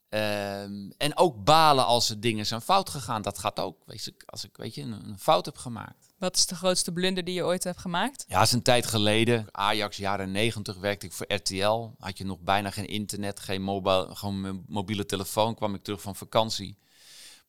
Ehm, 0.09 0.91
en 0.97 1.17
ook 1.17 1.45
balen 1.45 1.87
als 1.87 2.11
er 2.11 2.21
dingen 2.21 2.47
zijn 2.47 2.61
fout 2.61 2.91
gegaan. 2.91 3.23
Dat 3.23 3.39
gaat 3.39 3.61
ook. 3.61 3.83
Weet 3.87 4.05
je, 4.05 4.15
als 4.27 4.45
ik 4.45 4.57
weet 4.57 4.75
je, 4.75 4.83
een, 4.83 5.09
een 5.09 5.19
fout 5.19 5.45
heb 5.47 5.57
gemaakt. 5.57 6.15
Wat 6.19 6.37
is 6.37 6.47
de 6.47 6.55
grootste 6.55 6.93
blunder 6.93 7.25
die 7.25 7.35
je 7.35 7.45
ooit 7.45 7.65
hebt 7.65 7.79
gemaakt? 7.79 8.25
Ja, 8.29 8.39
dat 8.39 8.47
is 8.47 8.53
een 8.53 8.63
tijd 8.63 8.87
geleden. 8.87 9.47
Ajax, 9.51 9.97
jaren 9.97 10.31
90 10.31 10.77
werkte 10.77 11.07
ik 11.07 11.13
voor 11.13 11.33
RTL. 11.33 11.91
Had 11.99 12.19
je 12.19 12.25
nog 12.25 12.41
bijna 12.41 12.71
geen 12.71 12.87
internet, 12.87 13.41
geen 13.41 13.63
mobile, 13.63 14.15
gewoon 14.15 14.65
mobiele 14.67 15.07
telefoon. 15.07 15.55
Kwam 15.55 15.75
ik 15.75 15.83
terug 15.83 16.01
van 16.01 16.17
vakantie. 16.17 16.79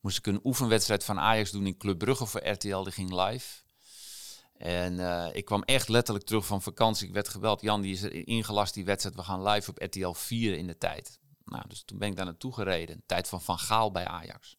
Moest 0.02 0.18
ik 0.18 0.28
een 0.28 0.40
oefenwedstrijd 0.44 1.04
van 1.04 1.20
Ajax 1.20 1.52
doen 1.52 1.68
in 1.68 1.78
Club 1.78 1.98
Brugge 1.98 2.26
voor 2.26 2.48
RTL. 2.48 2.84
Die 2.84 2.92
ging 2.92 3.14
live. 3.14 3.61
En 4.62 5.00
eh, 5.00 5.36
ik 5.36 5.46
kwam 5.46 5.64
echt 5.64 5.90
letterlijk 5.90 6.26
terug 6.26 6.46
van 6.46 6.62
vakantie. 6.62 7.08
Ik 7.08 7.14
werd 7.14 7.30
gebeld. 7.30 7.62
Jan, 7.62 7.82
die 7.82 7.94
is 7.94 8.02
er 8.02 8.28
ingelast, 8.28 8.74
die 8.74 8.86
wedstrijd. 8.86 9.16
We 9.16 9.24
gaan 9.24 9.44
live 9.44 9.70
op 9.70 9.82
RTL 9.82 10.12
4 10.12 10.58
in 10.58 10.68
de 10.68 10.78
tijd. 10.78 11.20
Nou, 11.46 11.64
dus 11.68 11.84
toen 11.84 11.98
ben 11.98 12.10
ik 12.10 12.16
daar 12.16 12.26
naartoe 12.26 12.54
gereden. 12.54 13.04
Tijd 13.06 13.28
van 13.28 13.42
Van 13.42 13.60
Gaal 13.60 13.92
bij 13.92 14.06
Ajax. 14.06 14.58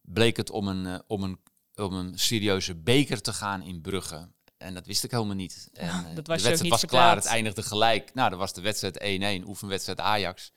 Bleek 0.00 0.36
het 0.36 0.50
om 0.50 0.68
een, 0.68 0.86
eh, 0.86 0.98
om 1.06 1.22
een, 1.22 1.40
om 1.74 1.94
een 1.94 2.18
serieuze 2.18 2.74
beker 2.74 3.20
te 3.20 3.32
gaan 3.32 3.62
in 3.62 3.80
Brugge. 3.80 4.28
En 4.56 4.74
dat 4.74 4.86
wist 4.86 5.04
ik 5.04 5.10
helemaal 5.10 5.34
niet. 5.34 5.68
En, 5.72 5.88
eh, 6.06 6.14
dat 6.14 6.26
was 6.26 6.42
de 6.42 6.48
wedstrijd 6.48 6.70
was 6.70 6.80
verteld. 6.80 7.02
klaar, 7.02 7.16
het 7.16 7.24
eindigde 7.24 7.62
gelijk. 7.62 8.14
Nou, 8.14 8.30
dat 8.30 8.38
was 8.38 8.52
de 8.52 8.60
wedstrijd 8.60 8.98
1-1, 9.42 9.46
oefenwedstrijd 9.46 10.00
Ajax. 10.00 10.52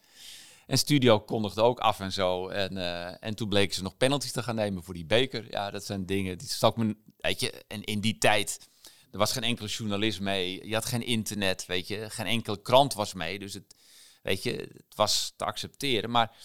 En 0.68 0.78
Studio 0.78 1.20
kondigde 1.20 1.62
ook 1.62 1.80
af 1.80 2.00
en 2.00 2.12
zo. 2.12 2.48
En, 2.48 2.78
eh, 2.78 3.16
en 3.20 3.36
toen 3.36 3.50
bleken 3.50 3.76
ze 3.76 3.84
nog 3.84 3.98
penalties 3.98 4.32
te 4.32 4.44
gaan 4.44 4.56
nemen 4.56 4.84
voor 4.84 4.94
die 4.94 5.06
beker. 5.06 5.52
Ja, 5.52 5.72
dat 5.72 5.86
zijn 5.86 6.06
dingen 6.06 6.38
die 6.38 6.48
stak 6.48 6.78
me, 6.78 6.96
weet 7.18 7.40
je. 7.40 7.66
En 7.68 7.84
in 7.84 8.00
die 8.00 8.18
tijd, 8.18 8.70
er 9.12 9.18
was 9.18 9.32
geen 9.32 9.44
enkele 9.44 9.68
journalist 9.68 10.20
mee. 10.20 10.68
Je 10.68 10.74
had 10.74 10.86
geen 10.86 11.06
internet, 11.06 11.66
weet 11.66 11.88
je. 11.88 12.10
Geen 12.10 12.26
enkele 12.26 12.62
krant 12.62 12.94
was 12.94 13.14
mee. 13.14 13.40
Dus 13.40 13.54
het, 13.54 13.76
weet 14.24 14.44
je, 14.44 14.52
het 14.52 14.96
was 14.96 15.34
te 15.36 15.46
accepteren. 15.46 16.10
Maar 16.10 16.36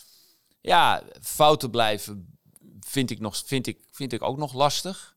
ja, 0.60 1.02
fouten 1.20 1.70
blijven 1.70 2.38
vind 2.80 3.10
ik, 3.10 3.20
nog, 3.20 3.42
vind 3.46 3.66
ik, 3.66 3.78
vind 3.90 4.12
ik 4.12 4.22
ook 4.22 4.36
nog 4.36 4.54
lastig. 4.54 5.11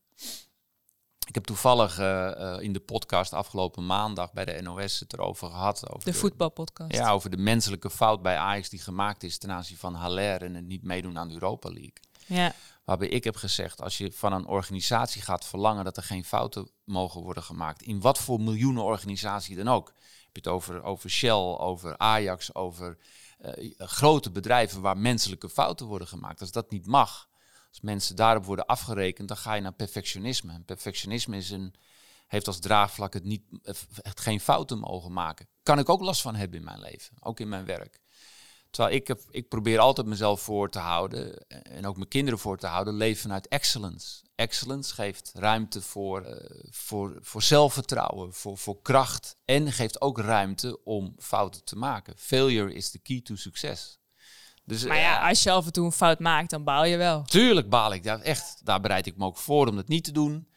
Ik 1.36 1.42
heb 1.46 1.56
toevallig 1.56 1.98
eh, 1.98 2.54
eh, 2.54 2.62
in 2.62 2.72
de 2.72 2.80
podcast 2.80 3.32
afgelopen 3.32 3.86
maandag 3.86 4.32
bij 4.32 4.44
de 4.44 4.62
NOS 4.62 5.00
het 5.00 5.12
erover 5.12 5.48
gehad. 5.48 5.90
Over 5.90 6.04
De 6.04 6.18
voetbalpodcast. 6.18 6.92
ja, 6.92 7.10
over 7.10 7.30
de 7.30 7.36
menselijke 7.36 7.90
fout 7.90 8.22
bij 8.22 8.36
Ajax 8.36 8.68
die 8.68 8.80
gemaakt 8.80 9.22
is 9.22 9.38
ten 9.38 9.50
aanzien 9.50 9.76
van 9.76 9.94
Haller 9.94 10.42
en 10.42 10.54
het 10.54 10.66
niet 10.66 10.82
meedoen 10.82 11.18
aan 11.18 11.28
de 11.28 11.34
Europa 11.34 11.68
League. 11.68 11.92
ja. 12.26 12.52
Waarbij 12.84 13.08
ik 13.08 13.24
heb 13.24 13.36
gezegd, 13.36 13.82
als 13.82 13.98
je 13.98 14.12
van 14.12 14.32
een 14.32 14.46
organisatie 14.46 15.22
gaat 15.22 15.46
verlangen 15.46 15.84
dat 15.84 15.96
er 15.96 16.02
geen 16.02 16.24
fouten 16.24 16.70
mogen 16.84 17.22
worden 17.22 17.42
gemaakt, 17.42 17.82
in 17.82 18.00
wat 18.00 18.18
voor 18.18 18.40
miljoenen 18.40 18.82
organisatie 18.82 19.56
dan 19.56 19.68
ook. 19.68 19.86
Heb 19.86 19.96
je 20.32 20.40
het 20.40 20.48
over, 20.48 20.82
over 20.82 21.10
Shell, 21.10 21.56
over 21.58 21.98
Ajax, 21.98 22.54
over 22.54 22.98
eh, 23.38 23.70
grote 23.78 24.30
bedrijven 24.30 24.80
waar 24.80 24.98
menselijke 24.98 25.48
fouten 25.48 25.86
worden 25.86 26.08
gemaakt. 26.08 26.40
Als 26.40 26.52
dat 26.52 26.70
niet 26.70 26.86
mag, 26.86 27.28
als 27.76 27.84
mensen 27.84 28.16
daarop 28.16 28.44
worden 28.44 28.66
afgerekend, 28.66 29.28
dan 29.28 29.36
ga 29.36 29.54
je 29.54 29.60
naar 29.60 29.72
perfectionisme. 29.72 30.52
En 30.52 30.64
perfectionisme 30.64 31.36
is 31.36 31.50
een, 31.50 31.74
heeft 32.26 32.46
als 32.46 32.58
draagvlak 32.58 33.12
het, 33.12 33.24
niet, 33.24 33.42
het 34.02 34.20
geen 34.20 34.40
fouten 34.40 34.78
mogen 34.78 35.12
maken. 35.12 35.48
Kan 35.62 35.78
ik 35.78 35.88
ook 35.88 36.00
last 36.00 36.20
van 36.20 36.34
hebben 36.34 36.58
in 36.58 36.64
mijn 36.64 36.80
leven, 36.80 37.16
ook 37.20 37.40
in 37.40 37.48
mijn 37.48 37.64
werk. 37.64 38.00
Terwijl 38.70 38.96
ik, 38.96 39.16
ik 39.30 39.48
probeer 39.48 39.78
altijd 39.78 40.06
mezelf 40.06 40.40
voor 40.40 40.70
te 40.70 40.78
houden 40.78 41.48
en 41.48 41.86
ook 41.86 41.96
mijn 41.96 42.08
kinderen 42.08 42.38
voor 42.38 42.58
te 42.58 42.66
houden, 42.66 42.94
leven 42.94 43.22
vanuit 43.22 43.48
excellence. 43.48 44.24
Excellence 44.34 44.94
geeft 44.94 45.32
ruimte 45.34 45.82
voor, 45.82 46.22
eh, 46.22 46.60
voor, 46.70 47.18
voor 47.20 47.42
zelfvertrouwen, 47.42 48.32
voor, 48.32 48.58
voor 48.58 48.82
kracht 48.82 49.36
en 49.44 49.72
geeft 49.72 50.00
ook 50.00 50.18
ruimte 50.18 50.84
om 50.84 51.14
fouten 51.18 51.64
te 51.64 51.76
maken. 51.76 52.14
Failure 52.16 52.72
is 52.74 52.90
the 52.90 52.98
key 52.98 53.20
to 53.20 53.36
success. 53.36 53.98
Dus, 54.66 54.84
Maar 54.84 54.98
ja, 54.98 55.20
eh, 55.20 55.28
als 55.28 55.42
je 55.42 55.50
af 55.50 55.66
en 55.66 55.72
toe 55.72 55.84
een 55.84 55.92
fout 55.92 56.18
maakt, 56.18 56.50
dan 56.50 56.64
baal 56.64 56.84
je 56.84 56.96
wel. 56.96 57.22
Tuurlijk 57.22 57.68
baal 57.68 57.92
ik 57.92 58.02
daar 58.02 58.20
echt. 58.20 58.60
Daar 58.64 58.80
bereid 58.80 59.06
ik 59.06 59.16
me 59.16 59.24
ook 59.24 59.36
voor 59.36 59.66
om 59.66 59.76
dat 59.76 59.88
niet 59.88 60.04
te 60.04 60.12
doen. 60.12 60.48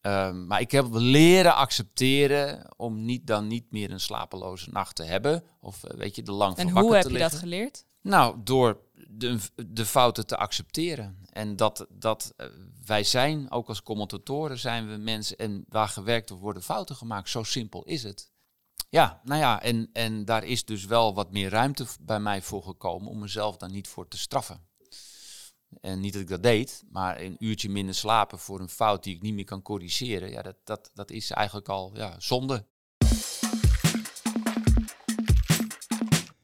Ehm, 0.00 0.46
maar 0.46 0.60
ik 0.60 0.70
heb 0.70 0.86
leren 0.90 1.54
accepteren 1.54 2.72
om 2.76 3.04
niet, 3.04 3.26
dan 3.26 3.46
niet 3.46 3.70
meer 3.70 3.90
een 3.90 4.00
slapeloze 4.00 4.70
nacht 4.70 4.96
te 4.96 5.02
hebben. 5.04 5.44
Of 5.60 5.84
eh, 5.84 5.96
weet 5.96 6.16
je, 6.16 6.22
de 6.22 6.32
lang 6.32 6.56
van 6.56 6.66
En 6.66 6.72
wakker 6.72 6.82
hoe 6.82 6.94
heb 6.94 7.02
te 7.02 7.08
je 7.08 7.14
liggen. 7.14 7.32
dat 7.32 7.40
geleerd? 7.40 7.84
Nou, 8.00 8.36
door 8.44 8.80
de, 9.08 9.38
de 9.66 9.86
fouten 9.86 10.26
te 10.26 10.36
accepteren. 10.36 11.18
En 11.30 11.56
dat, 11.56 11.86
dat 11.88 12.32
eh, 12.36 12.46
wij 12.86 13.04
zijn, 13.04 13.50
ook 13.50 13.68
als 13.68 13.82
commentatoren 13.82 14.58
zijn 14.58 14.88
we 14.88 14.96
mensen 14.96 15.36
en 15.36 15.64
waar 15.68 15.88
gewerkt 15.88 16.28
wordt 16.28 16.42
worden 16.44 16.62
fouten 16.62 16.96
gemaakt. 16.96 17.28
Zo 17.28 17.42
simpel 17.42 17.84
is 17.84 18.02
het. 18.02 18.32
Ja, 18.94 19.20
nou 19.24 19.40
ja, 19.40 19.62
en, 19.62 19.90
en 19.92 20.24
daar 20.24 20.44
is 20.44 20.64
dus 20.64 20.84
wel 20.84 21.14
wat 21.14 21.32
meer 21.32 21.50
ruimte 21.50 21.86
bij 22.00 22.20
mij 22.20 22.42
voor 22.42 22.62
gekomen 22.62 23.08
om 23.08 23.18
mezelf 23.18 23.56
daar 23.56 23.70
niet 23.70 23.88
voor 23.88 24.08
te 24.08 24.18
straffen. 24.18 24.60
En 25.80 26.00
niet 26.00 26.12
dat 26.12 26.22
ik 26.22 26.28
dat 26.28 26.42
deed, 26.42 26.84
maar 26.90 27.20
een 27.20 27.36
uurtje 27.38 27.68
minder 27.68 27.94
slapen 27.94 28.38
voor 28.38 28.60
een 28.60 28.68
fout 28.68 29.04
die 29.04 29.14
ik 29.14 29.22
niet 29.22 29.34
meer 29.34 29.44
kan 29.44 29.62
corrigeren. 29.62 30.30
Ja, 30.30 30.42
dat, 30.42 30.56
dat, 30.64 30.90
dat 30.94 31.10
is 31.10 31.30
eigenlijk 31.30 31.68
al 31.68 31.92
ja, 31.94 32.14
zonde. 32.18 32.66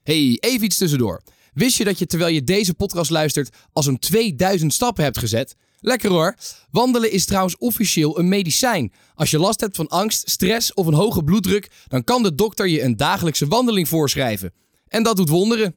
Hey, 0.02 0.36
even 0.40 0.64
iets 0.64 0.78
tussendoor. 0.78 1.22
Wist 1.52 1.76
je 1.76 1.84
dat 1.84 1.98
je 1.98 2.06
terwijl 2.06 2.34
je 2.34 2.44
deze 2.44 2.74
podcast 2.74 3.10
luistert 3.10 3.56
al 3.72 3.82
zo'n 3.82 3.98
2000 3.98 4.72
stappen 4.72 5.04
hebt 5.04 5.18
gezet? 5.18 5.56
Lekker 5.80 6.10
hoor. 6.10 6.36
Wandelen 6.70 7.12
is 7.12 7.24
trouwens 7.24 7.56
officieel 7.58 8.18
een 8.18 8.28
medicijn. 8.28 8.92
Als 9.14 9.30
je 9.30 9.38
last 9.38 9.60
hebt 9.60 9.76
van 9.76 9.88
angst, 9.88 10.30
stress 10.30 10.74
of 10.74 10.86
een 10.86 10.94
hoge 10.94 11.24
bloeddruk, 11.24 11.70
dan 11.88 12.04
kan 12.04 12.22
de 12.22 12.34
dokter 12.34 12.68
je 12.68 12.82
een 12.82 12.96
dagelijkse 12.96 13.46
wandeling 13.46 13.88
voorschrijven. 13.88 14.52
En 14.88 15.02
dat 15.02 15.16
doet 15.16 15.28
wonderen. 15.28 15.76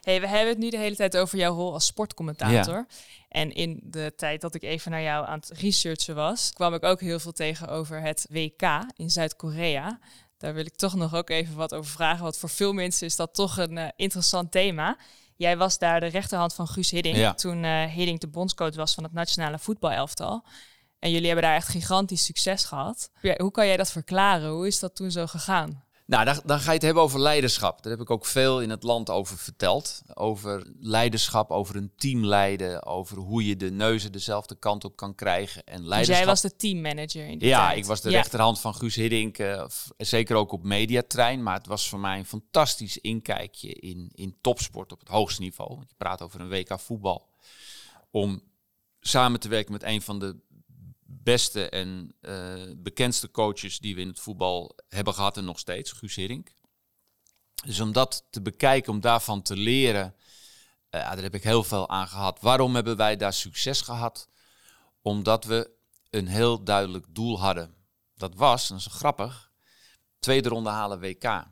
Hey, 0.00 0.20
we 0.20 0.28
hebben 0.28 0.48
het 0.48 0.58
nu 0.58 0.70
de 0.70 0.78
hele 0.78 0.96
tijd 0.96 1.16
over 1.16 1.38
jouw 1.38 1.54
rol 1.54 1.72
als 1.72 1.86
sportcommentator. 1.86 2.86
En 3.28 3.52
in 3.52 3.80
de 3.82 4.12
tijd 4.16 4.40
dat 4.40 4.54
ik 4.54 4.62
even 4.62 4.90
naar 4.90 5.02
jou 5.02 5.26
aan 5.26 5.38
het 5.38 5.50
researchen 5.58 6.14
was, 6.14 6.52
kwam 6.52 6.74
ik 6.74 6.84
ook 6.84 7.00
heel 7.00 7.18
veel 7.18 7.32
tegen 7.32 7.68
over 7.68 8.00
het 8.00 8.26
WK 8.30 8.62
in 8.96 9.10
Zuid-Korea. 9.10 9.98
Daar 10.38 10.54
wil 10.54 10.64
ik 10.64 10.76
toch 10.76 10.94
nog 10.94 11.14
ook 11.14 11.30
even 11.30 11.56
wat 11.56 11.74
over 11.74 11.90
vragen, 11.90 12.22
want 12.22 12.36
voor 12.36 12.48
veel 12.48 12.72
mensen 12.72 13.06
is 13.06 13.16
dat 13.16 13.34
toch 13.34 13.56
een 13.56 13.78
eh, 13.78 13.88
interessant 13.96 14.50
thema. 14.50 14.98
Jij 15.36 15.56
was 15.56 15.78
daar 15.78 16.00
de 16.00 16.06
rechterhand 16.06 16.54
van 16.54 16.68
Guus 16.68 16.90
Hiddink, 16.90 17.16
Ja. 17.16 17.34
toen 17.34 17.64
eh 17.64 17.84
Hiddink 17.84 18.20
de 18.20 18.26
bondscoach 18.28 18.74
was 18.74 18.94
van 18.94 19.04
het 19.04 19.12
nationale 19.12 19.58
voetbalelftal. 19.58 20.44
En 20.98 21.10
jullie 21.10 21.26
hebben 21.26 21.44
daar 21.44 21.54
echt 21.54 21.68
gigantisch 21.68 22.24
succes 22.24 22.64
gehad. 22.64 23.10
Hoe 23.36 23.50
kan 23.50 23.66
jij 23.66 23.76
dat 23.76 23.90
verklaren? 23.92 24.50
Hoe 24.50 24.66
is 24.66 24.78
dat 24.78 24.94
toen 24.96 25.10
zo 25.10 25.26
gegaan? 25.26 25.84
Nou, 26.06 26.24
dan, 26.24 26.40
dan 26.44 26.58
ga 26.60 26.66
je 26.66 26.72
het 26.72 26.82
hebben 26.82 27.02
over 27.02 27.20
leiderschap. 27.20 27.82
Daar 27.82 27.92
heb 27.92 28.00
ik 28.00 28.10
ook 28.10 28.26
veel 28.26 28.60
in 28.62 28.70
het 28.70 28.82
land 28.82 29.10
over 29.10 29.38
verteld. 29.38 30.02
Over 30.14 30.66
leiderschap, 30.80 31.50
over 31.50 31.76
een 31.76 31.92
team 31.96 32.24
leiden, 32.24 32.86
over 32.86 33.16
hoe 33.18 33.46
je 33.46 33.56
de 33.56 33.70
neuzen 33.70 34.12
dezelfde 34.12 34.54
kant 34.58 34.84
op 34.84 34.96
kan 34.96 35.14
krijgen. 35.14 35.64
En 35.64 35.78
Dus 35.78 35.86
leiderschap. 35.86 36.16
jij 36.24 36.26
was 36.26 36.40
de 36.40 36.56
teammanager 36.56 37.26
in 37.26 37.38
die 37.38 37.48
ja, 37.48 37.66
tijd. 37.66 37.78
ik 37.78 37.84
was 37.84 38.00
de 38.00 38.10
Ja. 38.10 38.16
rechterhand 38.16 38.60
van 38.60 38.74
Guus 38.74 38.94
Hiddink. 38.94 39.38
eh, 39.38 39.64
zeker 39.96 40.36
ook 40.36 40.52
op 40.52 40.62
mediatrein. 40.62 41.42
Maar 41.42 41.56
het 41.56 41.66
was 41.66 41.88
voor 41.88 42.00
mij 42.00 42.18
een 42.18 42.26
fantastisch 42.26 42.98
inkijkje 42.98 43.72
in, 43.72 44.10
in 44.14 44.36
topsport 44.40 44.92
op 44.92 44.98
het 45.00 45.08
hoogste 45.08 45.40
niveau. 45.42 45.74
Want 45.76 45.88
je 45.88 45.94
praat 45.98 46.22
over 46.22 46.40
een 46.40 46.48
WK 46.48 46.80
voetbal. 46.80 47.28
Om 48.10 48.42
samen 49.00 49.40
te 49.40 49.48
werken 49.48 49.72
met 49.72 49.82
een 49.82 50.02
van 50.02 50.18
de 50.18 50.36
beste 51.06 51.68
en 51.68 52.14
eh, 52.20 52.62
bekendste 52.76 53.30
coaches 53.30 53.78
die 53.78 53.94
we 53.94 54.00
in 54.00 54.08
het 54.08 54.20
voetbal 54.20 54.76
hebben 54.88 55.14
gehad 55.14 55.36
en 55.36 55.44
nog 55.44 55.58
steeds, 55.58 55.92
Guus 55.92 56.14
Hiddink. 56.14 56.54
Dus 57.64 57.80
om 57.80 57.92
dat 57.92 58.26
te 58.30 58.42
bekijken, 58.42 58.92
om 58.92 59.00
daarvan 59.00 59.42
te 59.42 59.56
leren, 59.56 60.14
ja, 60.90 61.14
daar 61.14 61.22
heb 61.22 61.34
ik 61.34 61.42
heel 61.42 61.64
veel 61.64 61.88
aan 61.88 62.08
gehad. 62.08 62.40
Waarom 62.40 62.74
hebben 62.74 62.96
wij 62.96 63.16
daar 63.16 63.32
succes 63.32 63.80
gehad? 63.80 64.28
Omdat 65.02 65.44
we 65.44 65.70
een 66.10 66.26
heel 66.26 66.64
duidelijk 66.64 67.06
doel 67.08 67.40
hadden. 67.40 67.74
Dat 68.14 68.34
was, 68.34 68.68
dat 68.68 68.78
is 68.78 68.86
grappig, 68.86 69.50
tweede 70.18 70.48
ronde 70.48 70.70
halen 70.70 71.00
WK. 71.00 71.44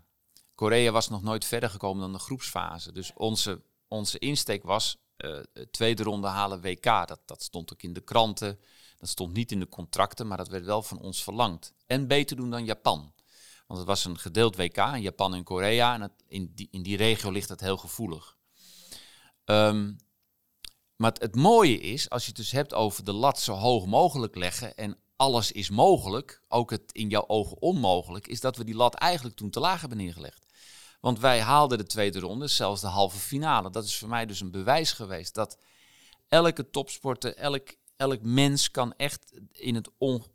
Korea 0.55 0.91
was 0.91 1.09
nog 1.09 1.23
nooit 1.23 1.45
verder 1.45 1.71
gekomen 1.71 2.03
dan 2.03 2.13
de 2.13 2.19
groepsfase. 2.19 2.93
Dus 2.93 3.13
onze, 3.15 3.63
onze 3.89 4.19
insteek 4.19 4.63
was 4.63 4.97
uh, 5.17 5.39
tweede 5.71 6.03
ronde 6.03 6.27
halen 6.27 6.61
WK. 6.61 6.85
Dat, 6.85 7.21
dat 7.25 7.43
stond 7.43 7.73
ook 7.73 7.83
in 7.83 7.93
de 7.93 8.01
kranten. 8.01 8.59
Dat 8.97 9.09
stond 9.09 9.33
niet 9.33 9.53
in 9.53 9.61
de 9.61 9.69
contracten, 9.69 10.27
maar 10.27 10.37
dat 10.37 10.49
werd 10.49 10.65
wel 10.65 10.83
van 10.83 10.99
ons 10.99 11.23
verlangd. 11.23 11.73
En 11.87 12.07
beter 12.07 12.37
doen 12.37 12.51
dan 12.51 12.65
Japan. 12.65 13.13
Want 13.67 13.79
het 13.79 13.89
was 13.89 14.05
een 14.05 14.19
gedeeld 14.19 14.57
WK 14.57 14.77
in 14.77 15.01
Japan 15.01 15.35
en 15.35 15.45
Korea. 15.45 16.01
En 16.01 16.13
in, 16.27 16.53
die, 16.55 16.69
in 16.71 16.83
die 16.83 16.97
regio 16.97 17.31
ligt 17.31 17.49
het 17.49 17.61
heel 17.61 17.77
gevoelig. 17.77 18.37
Ehm, 19.45 19.93
maar 20.97 21.11
het, 21.11 21.23
het, 21.23 21.35
mooie 21.35 21.79
is, 21.79 22.11
als 22.11 22.23
je 22.23 22.29
het 22.29 22.37
dus 22.37 22.51
hebt 22.51 22.75
over 22.75 23.05
de 23.05 23.13
lat 23.13 23.41
zo 23.41 23.55
hoog 23.55 23.87
mogelijk 23.87 24.37
leggen 24.37 24.77
en 24.77 24.99
alles 25.17 25.53
is 25.53 25.71
mogelijk, 25.71 26.41
ook 26.49 26.71
het 26.71 26.93
in 26.93 27.09
jouw 27.09 27.27
ogen 27.27 27.61
onmogelijk, 27.61 28.27
is 28.27 28.41
dat 28.41 28.57
we 28.57 28.65
die 28.65 28.75
lat 28.75 28.95
eigenlijk 28.95 29.37
toen 29.37 29.51
te 29.51 29.61
laag 29.61 29.81
hebben 29.81 29.99
neergelegd. 29.99 30.47
Want 31.05 31.21
wij 31.21 31.41
haalden 31.41 31.79
de 31.79 31.87
tweede 31.87 32.19
ronde, 32.19 32.47
zelfs 32.47 32.81
de 32.81 32.87
halve 32.87 33.19
finale. 33.19 33.71
Dat 33.71 33.85
is 33.85 33.97
voor 33.97 34.09
mij 34.09 34.27
dus 34.27 34.41
een 34.41 34.51
bewijs 34.51 34.93
geweest 34.93 35.35
dat 35.35 35.59
elke 36.29 36.71
topsporter, 36.71 37.37
elk, 37.37 37.75
elk 37.97 38.23
mens 38.23 38.71
kan 38.71 38.95
echt 38.97 39.33
in 39.53 39.75
het 39.75 39.91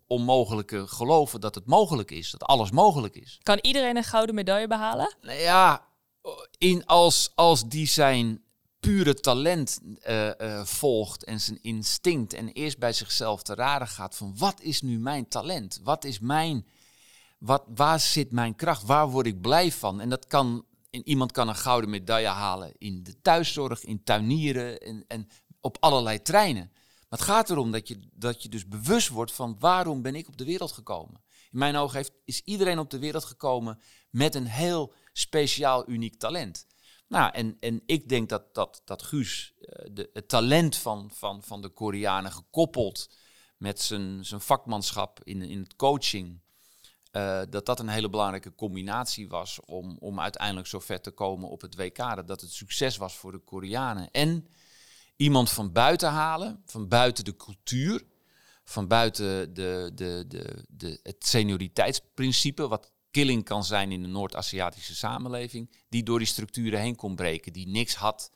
onmogelijke 0.06 0.86
geloven 0.86 1.40
dat 1.40 1.54
het 1.54 1.66
mogelijk 1.66 2.10
is, 2.10 2.30
dat 2.30 2.42
alles 2.42 2.70
mogelijk 2.70 3.14
is. 3.16 3.38
Kan 3.42 3.58
iedereen 3.62 3.96
een 3.96 4.04
gouden 4.04 4.34
medaille 4.34 4.66
behalen? 4.66 5.14
Nou 5.20 5.38
ja, 5.38 5.86
in 6.58 6.86
als, 6.86 7.32
als 7.34 7.68
die 7.68 7.86
zijn 7.86 8.42
pure 8.80 9.14
talent 9.14 9.80
uh, 9.82 10.26
uh, 10.26 10.64
volgt 10.64 11.24
en 11.24 11.40
zijn 11.40 11.62
instinct 11.62 12.32
en 12.32 12.48
eerst 12.48 12.78
bij 12.78 12.92
zichzelf 12.92 13.42
te 13.42 13.54
raden 13.54 13.88
gaat 13.88 14.16
van 14.16 14.34
wat 14.36 14.60
is 14.60 14.82
nu 14.82 14.98
mijn 14.98 15.28
talent? 15.28 15.80
Wat 15.82 16.04
is 16.04 16.18
mijn, 16.18 16.66
wat, 17.40 17.64
waar 17.74 18.00
zit 18.00 18.32
mijn 18.32 18.56
kracht? 18.56 18.82
Waar 18.82 19.08
word 19.08 19.26
ik 19.26 19.40
blij 19.40 19.72
van? 19.72 20.00
En 20.00 20.08
dat 20.08 20.26
kan, 20.26 20.64
iemand 20.90 21.32
kan 21.32 21.48
een 21.48 21.56
gouden 21.56 21.90
medaille 21.90 22.28
halen 22.28 22.72
in 22.78 23.02
de 23.02 23.20
thuiszorg, 23.20 23.84
in 23.84 24.02
tuinieren 24.04 24.80
en, 24.80 25.04
en 25.06 25.28
op 25.60 25.76
allerlei 25.80 26.22
treinen. 26.22 26.70
Maar 27.08 27.18
het 27.18 27.28
gaat 27.28 27.50
erom 27.50 27.70
dat 27.70 27.88
je, 27.88 27.98
dat 28.12 28.42
je 28.42 28.48
dus 28.48 28.68
bewust 28.68 29.08
wordt 29.08 29.32
van 29.32 29.56
waarom 29.58 30.02
ben 30.02 30.14
ik 30.14 30.28
op 30.28 30.36
de 30.36 30.44
wereld 30.44 30.72
gekomen. 30.72 31.20
In 31.50 31.58
mijn 31.58 31.76
ogen 31.76 31.96
heeft, 31.96 32.12
is 32.24 32.40
iedereen 32.44 32.78
op 32.78 32.90
de 32.90 32.98
wereld 32.98 33.24
gekomen 33.24 33.80
met 34.10 34.34
een 34.34 34.46
heel 34.46 34.92
speciaal, 35.12 35.88
uniek 35.88 36.18
talent. 36.18 36.66
Nou, 37.08 37.32
en, 37.32 37.56
en 37.60 37.82
ik 37.86 38.08
denk 38.08 38.28
dat, 38.28 38.54
dat, 38.54 38.82
dat 38.84 39.02
Guus 39.02 39.54
eh, 39.60 39.86
de, 39.92 40.10
het 40.12 40.28
talent 40.28 40.76
van, 40.76 41.10
van, 41.14 41.42
van 41.42 41.62
de 41.62 41.68
Koreanen 41.68 42.32
gekoppeld 42.32 43.10
met 43.56 43.80
zijn, 43.80 44.24
zijn 44.24 44.40
vakmanschap 44.40 45.20
in, 45.24 45.42
in 45.42 45.58
het 45.60 45.76
coaching, 45.76 46.40
uh, 47.12 47.40
dat 47.50 47.66
dat 47.66 47.80
een 47.80 47.88
hele 47.88 48.10
belangrijke 48.10 48.54
combinatie 48.54 49.28
was 49.28 49.60
om, 49.60 49.96
om 50.00 50.20
uiteindelijk 50.20 50.66
zo 50.66 50.78
ver 50.78 51.00
te 51.00 51.10
komen 51.10 51.48
op 51.48 51.60
het 51.60 51.74
WK. 51.74 52.26
Dat 52.26 52.40
het 52.40 52.52
succes 52.52 52.96
was 52.96 53.16
voor 53.16 53.32
de 53.32 53.38
Koreanen. 53.38 54.10
En 54.10 54.46
iemand 55.16 55.50
van 55.50 55.72
buiten 55.72 56.08
halen, 56.10 56.62
van 56.66 56.88
buiten 56.88 57.24
de 57.24 57.36
cultuur, 57.36 58.02
van 58.64 58.88
buiten 58.88 59.54
de, 59.54 59.90
de, 59.94 60.24
de, 60.28 60.64
de, 60.68 61.00
het 61.02 61.26
senioriteitsprincipe, 61.26 62.68
wat 62.68 62.92
killing 63.10 63.44
kan 63.44 63.64
zijn 63.64 63.92
in 63.92 64.02
de 64.02 64.08
Noord-Aziatische 64.08 64.94
samenleving, 64.94 65.76
die 65.88 66.02
door 66.02 66.18
die 66.18 66.26
structuren 66.26 66.80
heen 66.80 66.96
kon 66.96 67.14
breken, 67.14 67.52
die 67.52 67.68
niks 67.68 67.94
had, 67.94 68.30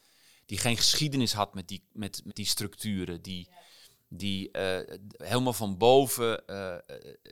die 0.46 0.58
geen 0.58 0.76
geschiedenis 0.76 1.32
had 1.32 1.54
met 1.54 1.68
die, 1.68 1.84
met, 1.92 2.22
met 2.24 2.36
die 2.36 2.46
structuren, 2.46 3.22
die, 3.22 3.48
die 4.08 4.48
uh, 4.52 4.78
helemaal 5.16 5.52
van 5.52 5.76
boven 5.78 6.42
uh, 6.46 6.74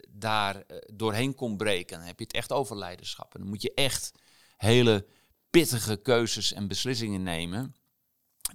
daar 0.08 0.62
doorheen 0.92 1.34
kon 1.34 1.56
breken. 1.56 1.96
Dan 1.96 2.06
heb 2.06 2.18
je 2.18 2.24
het 2.24 2.34
echt 2.34 2.52
over 2.52 2.76
leiderschap. 2.76 3.34
En 3.34 3.40
dan 3.40 3.48
moet 3.48 3.62
je 3.62 3.72
echt 3.74 4.12
hele 4.56 5.06
pittige 5.50 5.96
keuzes 5.96 6.52
en 6.52 6.68
beslissingen 6.68 7.22
nemen. 7.22 7.74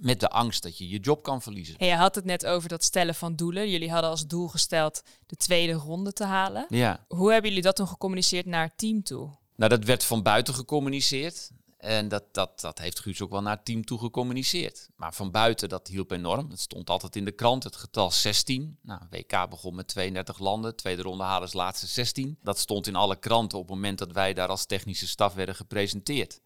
Met 0.00 0.20
de 0.20 0.28
angst 0.28 0.62
dat 0.62 0.78
je 0.78 0.88
je 0.88 0.98
job 0.98 1.22
kan 1.22 1.42
verliezen. 1.42 1.84
je 1.84 1.94
had 1.94 2.14
het 2.14 2.24
net 2.24 2.46
over 2.46 2.68
dat 2.68 2.84
stellen 2.84 3.14
van 3.14 3.36
doelen. 3.36 3.70
Jullie 3.70 3.90
hadden 3.90 4.10
als 4.10 4.26
doel 4.26 4.48
gesteld 4.48 5.02
de 5.26 5.36
tweede 5.36 5.72
ronde 5.72 6.12
te 6.12 6.24
halen. 6.24 6.66
Ja. 6.68 7.04
Hoe 7.08 7.32
hebben 7.32 7.48
jullie 7.48 7.64
dat 7.64 7.76
toen 7.76 7.88
gecommuniceerd 7.88 8.46
naar 8.46 8.64
het 8.64 8.78
team 8.78 9.02
toe? 9.02 9.36
Nou, 9.56 9.70
dat 9.70 9.84
werd 9.84 10.04
van 10.04 10.22
buiten 10.22 10.54
gecommuniceerd. 10.54 11.50
En 11.78 12.08
dat, 12.08 12.24
dat, 12.32 12.60
dat 12.60 12.78
heeft 12.78 13.00
Guus 13.00 13.22
ook 13.22 13.30
wel 13.30 13.42
naar 13.42 13.56
het 13.56 13.64
team 13.64 13.84
toe 13.84 13.98
gecommuniceerd. 13.98 14.88
Maar 14.96 15.14
van 15.14 15.30
buiten, 15.30 15.68
dat 15.68 15.88
hielp 15.88 16.10
enorm. 16.10 16.50
Het 16.50 16.60
stond 16.60 16.90
altijd 16.90 17.16
in 17.16 17.24
de 17.24 17.32
krant, 17.32 17.64
het 17.64 17.76
getal 17.76 18.10
16. 18.10 18.78
Nou, 18.82 19.00
WK 19.10 19.50
begon 19.50 19.74
met 19.74 19.88
32 19.88 20.38
landen, 20.38 20.76
tweede 20.76 21.02
ronde 21.02 21.24
halen 21.24 21.48
laatste 21.52 21.86
16. 21.86 22.38
Dat 22.42 22.58
stond 22.58 22.86
in 22.86 22.96
alle 22.96 23.16
kranten 23.16 23.58
op 23.58 23.66
het 23.66 23.74
moment 23.74 23.98
dat 23.98 24.12
wij 24.12 24.34
daar 24.34 24.48
als 24.48 24.66
technische 24.66 25.08
staf 25.08 25.34
werden 25.34 25.54
gepresenteerd. 25.54 26.40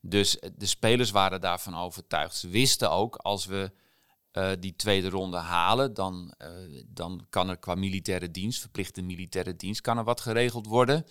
Dus 0.00 0.38
de 0.56 0.66
spelers 0.66 1.10
waren 1.10 1.40
daarvan 1.40 1.76
overtuigd. 1.76 2.36
Ze 2.36 2.48
wisten 2.48 2.90
ook, 2.90 3.16
als 3.16 3.46
we 3.46 3.72
uh, 4.32 4.50
die 4.58 4.76
tweede 4.76 5.08
ronde 5.08 5.36
halen, 5.36 5.94
dan, 5.94 6.34
uh, 6.42 6.82
dan 6.86 7.26
kan 7.30 7.48
er 7.48 7.56
qua 7.56 7.74
militaire 7.74 8.30
dienst, 8.30 8.60
verplichte 8.60 9.02
militaire 9.02 9.56
dienst, 9.56 9.80
kan 9.80 9.98
er 9.98 10.04
wat 10.04 10.20
geregeld 10.20 10.66
worden. 10.66 11.06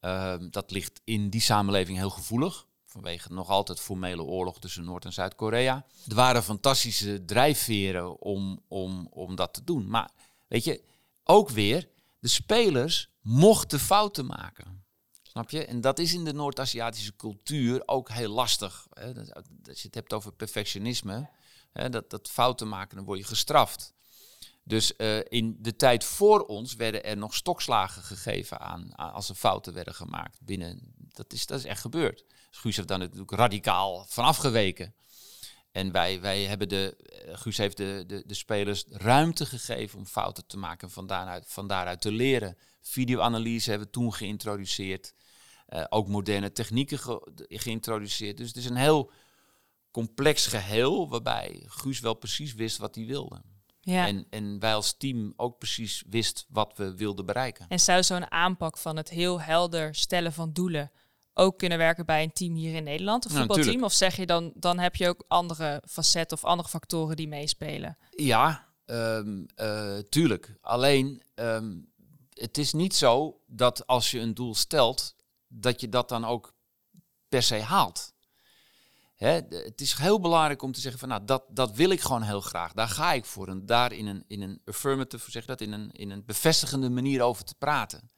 Uh, 0.00 0.34
dat 0.50 0.70
ligt 0.70 1.00
in 1.04 1.30
die 1.30 1.40
samenleving 1.40 1.98
heel 1.98 2.10
gevoelig, 2.10 2.66
vanwege 2.86 3.32
nog 3.32 3.48
altijd 3.48 3.80
formele 3.80 4.22
oorlog 4.22 4.58
tussen 4.58 4.84
Noord- 4.84 5.04
en 5.04 5.12
Zuid-Korea. 5.12 5.86
Er 6.08 6.14
waren 6.14 6.42
fantastische 6.42 7.24
drijfveren 7.24 8.20
om, 8.20 8.62
om, 8.68 9.06
om 9.10 9.34
dat 9.34 9.54
te 9.54 9.64
doen. 9.64 9.88
Maar 9.88 10.10
weet 10.48 10.64
je, 10.64 10.82
ook 11.24 11.50
weer, 11.50 11.88
de 12.18 12.28
spelers 12.28 13.10
mochten 13.20 13.80
fouten 13.80 14.26
maken. 14.26 14.84
Snap 15.22 15.50
je? 15.50 15.64
En 15.64 15.80
dat 15.80 15.98
is 15.98 16.14
in 16.14 16.24
de 16.24 16.32
Noord-Aziatische 16.32 17.16
cultuur 17.16 17.82
ook 17.86 18.10
heel 18.10 18.30
lastig. 18.30 18.86
Als 19.68 19.80
je 19.80 19.86
het 19.86 19.94
hebt 19.94 20.12
over 20.12 20.32
perfectionisme, 20.32 21.30
dat, 21.72 22.10
dat 22.10 22.28
fouten 22.28 22.68
maken, 22.68 22.96
dan 22.96 23.04
word 23.04 23.18
je 23.18 23.24
gestraft. 23.24 23.94
Dus 24.62 24.92
uh, 24.98 25.18
in 25.28 25.56
de 25.60 25.76
tijd 25.76 26.04
voor 26.04 26.46
ons 26.46 26.74
werden 26.74 27.04
er 27.04 27.16
nog 27.16 27.34
stokslagen 27.34 28.02
gegeven 28.02 28.60
aan, 28.60 28.94
als 28.94 29.28
er 29.28 29.34
fouten 29.34 29.72
werden 29.74 29.94
gemaakt. 29.94 30.38
Binnen, 30.40 30.94
dat, 30.96 31.32
is, 31.32 31.46
dat 31.46 31.58
is 31.58 31.64
echt 31.64 31.80
gebeurd. 31.80 32.24
Guus 32.56 32.76
heeft 32.76 32.88
daar 32.88 32.98
natuurlijk 32.98 33.30
radicaal 33.30 34.04
van 34.08 34.24
afgeweken. 34.24 34.94
En 35.72 35.92
wij, 35.92 36.20
wij 36.20 36.42
hebben 36.42 36.68
de, 36.68 36.96
uh, 37.26 37.36
Guus 37.36 37.56
heeft 37.56 37.76
de, 37.76 38.04
de, 38.06 38.22
de 38.26 38.34
spelers 38.34 38.84
ruimte 38.88 39.46
gegeven 39.46 39.98
om 39.98 40.06
fouten 40.06 40.46
te 40.46 40.56
maken 40.56 40.88
en 40.88 40.94
van 40.94 41.06
daaruit, 41.06 41.44
van 41.48 41.66
daaruit 41.66 42.00
te 42.00 42.12
leren. 42.12 42.56
Videoanalyse 42.80 43.70
hebben 43.70 43.86
we 43.86 43.94
toen 43.94 44.14
geïntroduceerd. 44.14 45.14
Uh, 45.68 45.84
ook 45.88 46.08
moderne 46.08 46.52
technieken 46.52 46.98
ge 46.98 47.46
geïntroduceerd. 47.48 48.36
Dus 48.36 48.48
het 48.48 48.56
is 48.56 48.64
een 48.64 48.76
heel 48.76 49.10
complex 49.90 50.46
geheel 50.46 51.08
waarbij 51.08 51.62
Guus 51.66 52.00
wel 52.00 52.14
precies 52.14 52.54
wist 52.54 52.78
wat 52.78 52.94
hij 52.94 53.06
wilde. 53.06 53.42
Ja. 53.80 54.06
En, 54.06 54.26
en 54.30 54.58
wij 54.58 54.74
als 54.74 54.96
team 54.96 55.32
ook 55.36 55.58
precies 55.58 56.04
wist 56.08 56.46
wat 56.48 56.76
we 56.76 56.96
wilden 56.96 57.26
bereiken. 57.26 57.66
En 57.68 57.80
zou 57.80 58.02
zo'n 58.02 58.30
aanpak 58.30 58.78
van 58.78 58.96
het 58.96 59.08
heel 59.08 59.40
helder 59.40 59.94
stellen 59.94 60.32
van 60.32 60.52
doelen 60.52 60.90
ook 61.38 61.58
kunnen 61.58 61.78
werken 61.78 62.06
bij 62.06 62.22
een 62.22 62.32
team 62.32 62.54
hier 62.54 62.74
in 62.74 62.84
Nederland, 62.84 63.24
een 63.24 63.30
voetbalteam? 63.30 63.82
of 63.82 63.92
zeg 63.92 64.16
je 64.16 64.26
dan, 64.26 64.52
dan 64.54 64.78
heb 64.78 64.96
je 64.96 65.08
ook 65.08 65.24
andere 65.28 65.82
facetten 65.88 66.36
of 66.36 66.44
andere 66.44 66.68
factoren 66.68 67.16
die 67.16 67.28
meespelen? 67.28 67.98
Ja, 68.10 68.66
um, 68.86 69.46
uh, 69.56 69.98
tuurlijk. 69.98 70.56
Alleen, 70.60 71.22
um, 71.34 71.92
het 72.30 72.58
is 72.58 72.72
niet 72.72 72.94
zo 72.94 73.40
dat 73.46 73.86
als 73.86 74.10
je 74.10 74.20
een 74.20 74.34
doel 74.34 74.54
stelt, 74.54 75.16
dat 75.48 75.80
je 75.80 75.88
dat 75.88 76.08
dan 76.08 76.24
ook 76.24 76.54
per 77.28 77.42
se 77.42 77.60
haalt. 77.60 78.14
Hè, 79.14 79.40
het 79.48 79.80
is 79.80 79.92
heel 79.92 80.20
belangrijk 80.20 80.62
om 80.62 80.72
te 80.72 80.80
zeggen 80.80 81.00
van 81.00 81.08
nou, 81.08 81.24
dat, 81.24 81.44
dat 81.48 81.72
wil 81.72 81.90
ik 81.90 82.00
gewoon 82.00 82.22
heel 82.22 82.40
graag. 82.40 82.72
Daar 82.72 82.88
ga 82.88 83.12
ik 83.12 83.24
voor. 83.24 83.48
En 83.48 83.66
daar 83.66 83.92
in 83.92 84.06
een, 84.06 84.24
in 84.26 84.42
een 84.42 84.60
affirmative, 84.64 85.30
zeg 85.30 85.44
dat, 85.44 85.60
in 85.60 85.72
een, 85.72 85.90
in 85.92 86.10
een 86.10 86.24
bevestigende 86.24 86.90
manier 86.90 87.22
over 87.22 87.44
te 87.44 87.54
praten. 87.54 88.10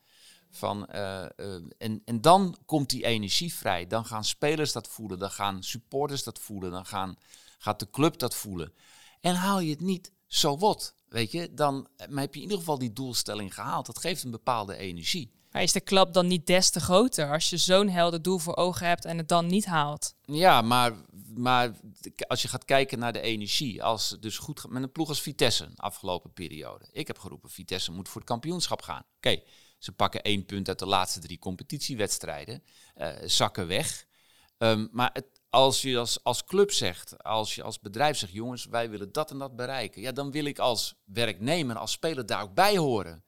Van, 0.50 0.88
uh, 0.94 1.24
uh, 1.36 1.54
en, 1.78 2.02
en 2.04 2.20
dan 2.20 2.56
komt 2.66 2.90
die 2.90 3.04
energie 3.04 3.54
vrij. 3.54 3.86
Dan 3.86 4.04
gaan 4.04 4.24
spelers 4.24 4.72
dat 4.72 4.88
voelen. 4.88 5.18
Dan 5.18 5.30
gaan 5.30 5.62
supporters 5.62 6.22
dat 6.22 6.38
voelen. 6.38 6.70
Dan 6.70 6.86
gaan, 6.86 7.16
gaat 7.58 7.78
de 7.78 7.90
club 7.90 8.18
dat 8.18 8.34
voelen. 8.34 8.72
En 9.20 9.34
haal 9.34 9.60
je 9.60 9.70
het 9.70 9.80
niet, 9.80 10.12
zo 10.26 10.58
wat. 10.58 10.94
Weet 11.08 11.32
je, 11.32 11.54
dan 11.54 11.88
maar 12.08 12.22
heb 12.22 12.34
je 12.34 12.40
in 12.40 12.46
ieder 12.46 12.58
geval 12.58 12.78
die 12.78 12.92
doelstelling 12.92 13.54
gehaald. 13.54 13.86
Dat 13.86 13.98
geeft 13.98 14.24
een 14.24 14.30
bepaalde 14.30 14.76
energie. 14.76 15.32
Maar 15.50 15.62
is 15.62 15.72
de 15.72 15.80
klap 15.80 16.12
dan 16.12 16.26
niet 16.26 16.46
des 16.46 16.70
te 16.70 16.80
groter 16.80 17.32
als 17.32 17.50
je 17.50 17.56
zo'n 17.56 17.88
helder 17.88 18.22
doel 18.22 18.38
voor 18.38 18.56
ogen 18.56 18.86
hebt 18.86 19.04
en 19.04 19.18
het 19.18 19.28
dan 19.28 19.46
niet 19.46 19.66
haalt? 19.66 20.14
Ja, 20.24 20.62
maar, 20.62 20.92
maar 21.34 21.72
als 22.26 22.42
je 22.42 22.48
gaat 22.48 22.64
kijken 22.64 22.98
naar 22.98 23.12
de 23.12 23.20
energie, 23.20 23.82
als 23.82 24.16
dus 24.20 24.38
goed 24.38 24.68
met 24.68 24.82
een 24.82 24.92
ploeg 24.92 25.08
als 25.08 25.20
Vitesse 25.20 25.68
afgelopen 25.76 26.32
periode. 26.32 26.88
Ik 26.92 27.06
heb 27.06 27.18
geroepen, 27.18 27.50
Vitesse 27.50 27.92
moet 27.92 28.08
voor 28.08 28.20
het 28.20 28.30
kampioenschap 28.30 28.82
gaan. 28.82 29.02
Oké, 29.16 29.42
ze 29.78 29.92
pakken 29.92 30.22
één 30.22 30.44
punt 30.44 30.68
uit 30.68 30.78
de 30.78 30.86
laatste 30.86 31.20
drie 31.20 31.38
competitiewedstrijden, 31.38 32.62
uh, 32.96 33.08
zakken 33.24 33.66
weg. 33.66 34.06
Um, 34.58 34.88
maar 34.92 35.10
het, 35.12 35.26
als 35.50 35.82
je 35.82 35.98
als, 35.98 36.24
als 36.24 36.44
club 36.44 36.72
zegt, 36.72 37.22
als 37.22 37.54
je 37.54 37.62
als 37.62 37.80
bedrijf 37.80 38.16
zegt, 38.16 38.32
jongens, 38.32 38.66
wij 38.66 38.90
willen 38.90 39.12
dat 39.12 39.30
en 39.30 39.38
dat 39.38 39.56
bereiken. 39.56 40.02
Ja, 40.02 40.12
dan 40.12 40.30
wil 40.30 40.44
ik 40.44 40.58
als 40.58 40.94
werknemer, 41.04 41.76
als 41.76 41.92
speler 41.92 42.26
daar 42.26 42.42
ook 42.42 42.54
bij 42.54 42.76
horen. 42.76 43.24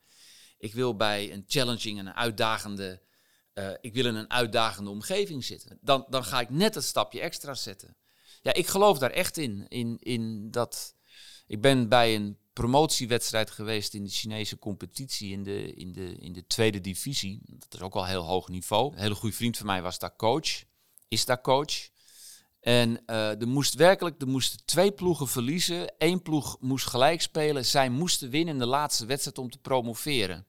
Ik 0.57 0.73
wil 0.73 0.95
bij 0.95 1.33
een 1.33 1.43
challenging 1.47 1.99
en 1.99 2.07
een 2.07 2.13
uitdagende, 2.13 3.01
uh, 3.53 3.69
ik 3.81 3.93
wil 3.93 4.05
in 4.05 4.15
een 4.15 4.29
uitdagende 4.29 4.89
omgeving 4.89 5.43
zitten. 5.43 5.77
Dan, 5.81 6.05
dan 6.09 6.23
ga 6.23 6.39
ik 6.39 6.49
net 6.49 6.75
het 6.75 6.83
stapje 6.83 7.21
extra 7.21 7.53
zetten. 7.53 7.95
Ja, 8.41 8.53
ik 8.53 8.67
geloof 8.67 8.97
daar 8.97 9.11
echt 9.11 9.37
in. 9.37 9.65
In, 9.67 9.97
in 9.99 10.51
dat. 10.51 10.95
Ik 11.47 11.61
ben 11.61 11.89
bij 11.89 12.15
een 12.15 12.37
promotiewedstrijd 12.53 13.51
geweest 13.51 13.93
in 13.93 14.03
de 14.03 14.09
Chinese 14.09 14.59
competitie 14.59 15.31
in 15.31 15.43
de, 15.43 15.73
in, 15.73 15.91
de, 15.91 16.15
in 16.15 16.33
de 16.33 16.47
tweede 16.47 16.81
divisie. 16.81 17.41
Dat 17.45 17.73
is 17.73 17.81
ook 17.81 17.95
al 17.95 18.05
heel 18.05 18.23
hoog 18.23 18.47
niveau. 18.47 18.93
Een 18.93 19.01
hele 19.01 19.15
goede 19.15 19.35
vriend 19.35 19.57
van 19.57 19.65
mij 19.65 19.81
was 19.81 19.99
daar 19.99 20.15
coach, 20.15 20.63
is 21.07 21.25
daar 21.25 21.41
coach. 21.41 21.89
En 22.59 23.03
uh, 23.05 23.41
er 23.41 23.47
moest 23.47 23.73
werkelijk, 23.73 24.21
er 24.21 24.27
moesten 24.27 24.65
twee 24.65 24.91
ploegen 24.91 25.27
verliezen. 25.27 25.93
Eén 25.97 26.21
ploeg 26.21 26.57
moest 26.59 26.87
gelijk 26.87 27.21
spelen. 27.21 27.65
Zij 27.65 27.89
moesten 27.89 28.29
winnen 28.29 28.53
in 28.53 28.59
de 28.59 28.65
laatste 28.65 29.05
wedstrijd 29.05 29.37
om 29.37 29.49
te 29.49 29.57
promoveren. 29.57 30.45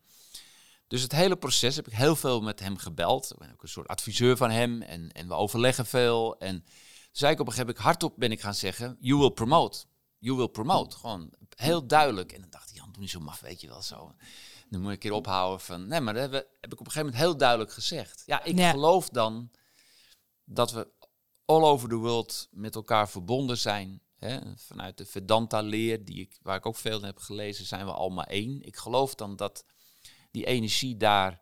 Dus 0.86 1.02
het 1.02 1.12
hele 1.12 1.36
proces 1.36 1.76
heb 1.76 1.86
ik 1.86 1.92
heel 1.92 2.16
veel 2.16 2.40
met 2.40 2.60
hem 2.60 2.76
gebeld. 2.76 3.30
Ik 3.32 3.38
ben 3.38 3.52
ook 3.52 3.62
een 3.62 3.68
soort 3.68 3.88
adviseur 3.88 4.36
van 4.36 4.50
hem 4.50 4.82
en, 4.82 5.12
en 5.12 5.28
we 5.28 5.34
overleggen 5.34 5.86
veel. 5.86 6.38
En 6.38 6.64
zei 7.12 7.32
ik 7.32 7.40
op 7.40 7.46
een 7.46 7.52
gegeven 7.52 7.74
moment 7.74 7.84
hardop 7.84 8.14
ben 8.16 8.32
ik 8.32 8.40
gaan 8.40 8.54
zeggen, 8.54 8.96
you 9.00 9.18
will 9.18 9.30
promote. 9.30 9.84
You 10.22 10.36
will 10.36 10.48
promote. 10.48 10.96
Gewoon 10.96 11.30
heel 11.56 11.86
duidelijk. 11.86 12.32
En 12.32 12.40
dan 12.40 12.50
dacht 12.50 12.68
hij, 12.68 12.78
Jan, 12.78 12.92
doe 12.92 13.00
niet 13.00 13.10
zo 13.10 13.20
maf, 13.20 13.40
weet 13.40 13.60
je 13.60 13.68
wel 13.68 13.82
zo. 13.82 14.14
Dan 14.68 14.80
moet 14.80 14.88
ik 14.88 14.94
een 14.94 15.00
keer 15.00 15.12
ophouden 15.12 15.60
van, 15.60 15.86
nee, 15.86 16.00
maar 16.00 16.14
dat 16.14 16.22
heb, 16.22 16.32
heb 16.32 16.72
ik 16.72 16.80
op 16.80 16.86
een 16.86 16.92
gegeven 16.92 17.04
moment 17.04 17.22
heel 17.22 17.36
duidelijk 17.36 17.72
gezegd. 17.72 18.22
Ja, 18.26 18.44
ik 18.44 18.60
geloof 18.60 19.08
dan 19.08 19.50
dat 20.44 20.72
we 20.72 20.88
all 21.44 21.62
over 21.62 21.88
the 21.88 21.96
world 21.96 22.48
met 22.50 22.74
elkaar 22.74 23.08
verbonden 23.08 23.58
zijn. 23.58 24.02
Hè? 24.16 24.38
Vanuit 24.56 24.98
de 24.98 25.06
Vedanta-leer, 25.06 26.04
die 26.04 26.20
ik, 26.20 26.38
waar 26.42 26.56
ik 26.56 26.66
ook 26.66 26.76
veel 26.76 26.98
in 26.98 27.04
heb 27.04 27.18
gelezen, 27.18 27.66
zijn 27.66 27.86
we 27.86 27.92
allemaal 27.92 28.24
één. 28.24 28.62
Ik 28.62 28.76
geloof 28.76 29.14
dan 29.14 29.36
dat 29.36 29.64
die 30.30 30.46
energie 30.46 30.96
daar 30.96 31.40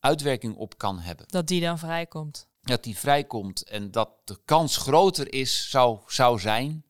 uitwerking 0.00 0.56
op 0.56 0.78
kan 0.78 0.98
hebben. 0.98 1.26
Dat 1.28 1.46
die 1.46 1.60
dan 1.60 1.78
vrijkomt. 1.78 2.48
Dat 2.62 2.84
die 2.84 2.98
vrijkomt 2.98 3.62
en 3.62 3.90
dat 3.90 4.10
de 4.24 4.38
kans 4.44 4.76
groter 4.76 5.32
is, 5.32 5.70
zou, 5.70 5.98
zou 6.06 6.40
zijn. 6.40 6.84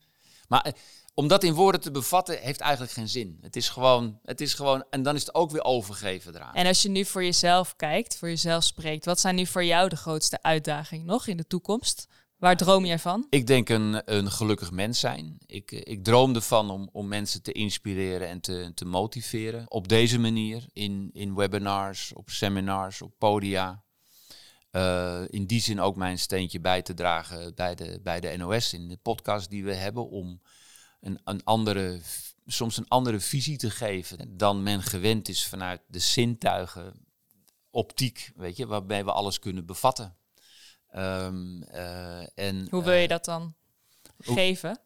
Maar 0.48 0.62
eh, 0.62 0.72
om 1.14 1.28
dat 1.28 1.44
in 1.44 1.54
woorden 1.54 1.80
te 1.80 1.90
bevatten, 1.90 2.38
heeft 2.40 2.60
eigenlijk 2.60 2.92
geen 2.92 3.08
zin. 3.08 3.38
Het 3.40 3.56
is 3.56 3.68
gewoon, 3.68 4.18
het 4.22 4.40
is 4.40 4.54
gewoon, 4.54 4.84
en 4.90 5.02
dan 5.02 5.14
is 5.14 5.20
het 5.20 5.34
ook 5.34 5.50
weer 5.50 5.64
overgeven 5.64 6.34
eraan. 6.34 6.54
En 6.54 6.66
als 6.66 6.82
je 6.82 6.88
nu 6.88 7.04
voor 7.04 7.24
jezelf 7.24 7.76
kijkt, 7.76 8.16
voor 8.16 8.28
jezelf 8.28 8.64
spreekt, 8.64 9.04
wat 9.04 9.20
zijn 9.20 9.34
nu 9.34 9.46
voor 9.46 9.64
jou 9.64 9.88
de 9.88 9.96
grootste 9.96 10.42
uitdagingen 10.42 11.06
nog 11.06 11.26
in 11.26 11.36
de 11.36 11.46
toekomst? 11.46 12.06
Waar 12.36 12.56
droom 12.56 12.84
jij 12.84 12.98
van? 12.98 13.26
Ik 13.30 13.46
denk 13.46 13.68
een, 13.68 14.02
een 14.04 14.30
gelukkig 14.30 14.70
mens 14.70 15.00
zijn. 15.00 15.36
Ik, 15.46 15.72
ik 15.72 16.04
droom 16.04 16.34
ervan 16.34 16.70
om, 16.70 16.88
om 16.92 17.08
mensen 17.08 17.42
te 17.42 17.52
inspireren 17.52 18.28
en 18.28 18.40
te, 18.40 18.72
te 18.74 18.84
motiveren. 18.84 19.70
Op 19.70 19.88
deze 19.88 20.18
manier, 20.18 20.66
in, 20.72 21.10
in 21.12 21.34
webinars, 21.34 22.12
op 22.12 22.30
seminars, 22.30 23.02
op 23.02 23.12
podia. 23.18 23.82
Uh, 24.72 25.20
in 25.28 25.46
die 25.46 25.60
zin 25.60 25.80
ook 25.80 25.96
mijn 25.96 26.18
steentje 26.18 26.60
bij 26.60 26.82
te 26.82 26.94
dragen 26.94 27.54
bij 27.54 27.74
de, 27.74 28.00
bij 28.02 28.20
de 28.20 28.36
NOS 28.36 28.72
in 28.72 28.88
de 28.88 28.96
podcast 28.96 29.50
die 29.50 29.64
we 29.64 29.74
hebben. 29.74 30.08
Om 30.08 30.40
een, 31.04 31.20
een 31.24 31.44
andere, 31.44 32.00
soms 32.46 32.76
een 32.76 32.88
andere 32.88 33.20
visie 33.20 33.56
te 33.56 33.70
geven 33.70 34.36
dan 34.36 34.62
men 34.62 34.82
gewend 34.82 35.28
is 35.28 35.46
vanuit 35.46 35.80
de 35.86 35.98
zintuigen, 35.98 37.06
optiek, 37.70 38.32
weet 38.36 38.56
je, 38.56 38.66
waarbij 38.66 39.04
we 39.04 39.12
alles 39.12 39.38
kunnen 39.38 39.66
bevatten. 39.66 40.16
Um, 40.96 41.62
uh, 41.72 42.38
en, 42.38 42.66
Hoe 42.70 42.82
wil 42.82 42.92
je 42.92 43.02
eh, 43.02 43.08
dat 43.08 43.24
dan 43.24 43.54
geven? 44.18 44.78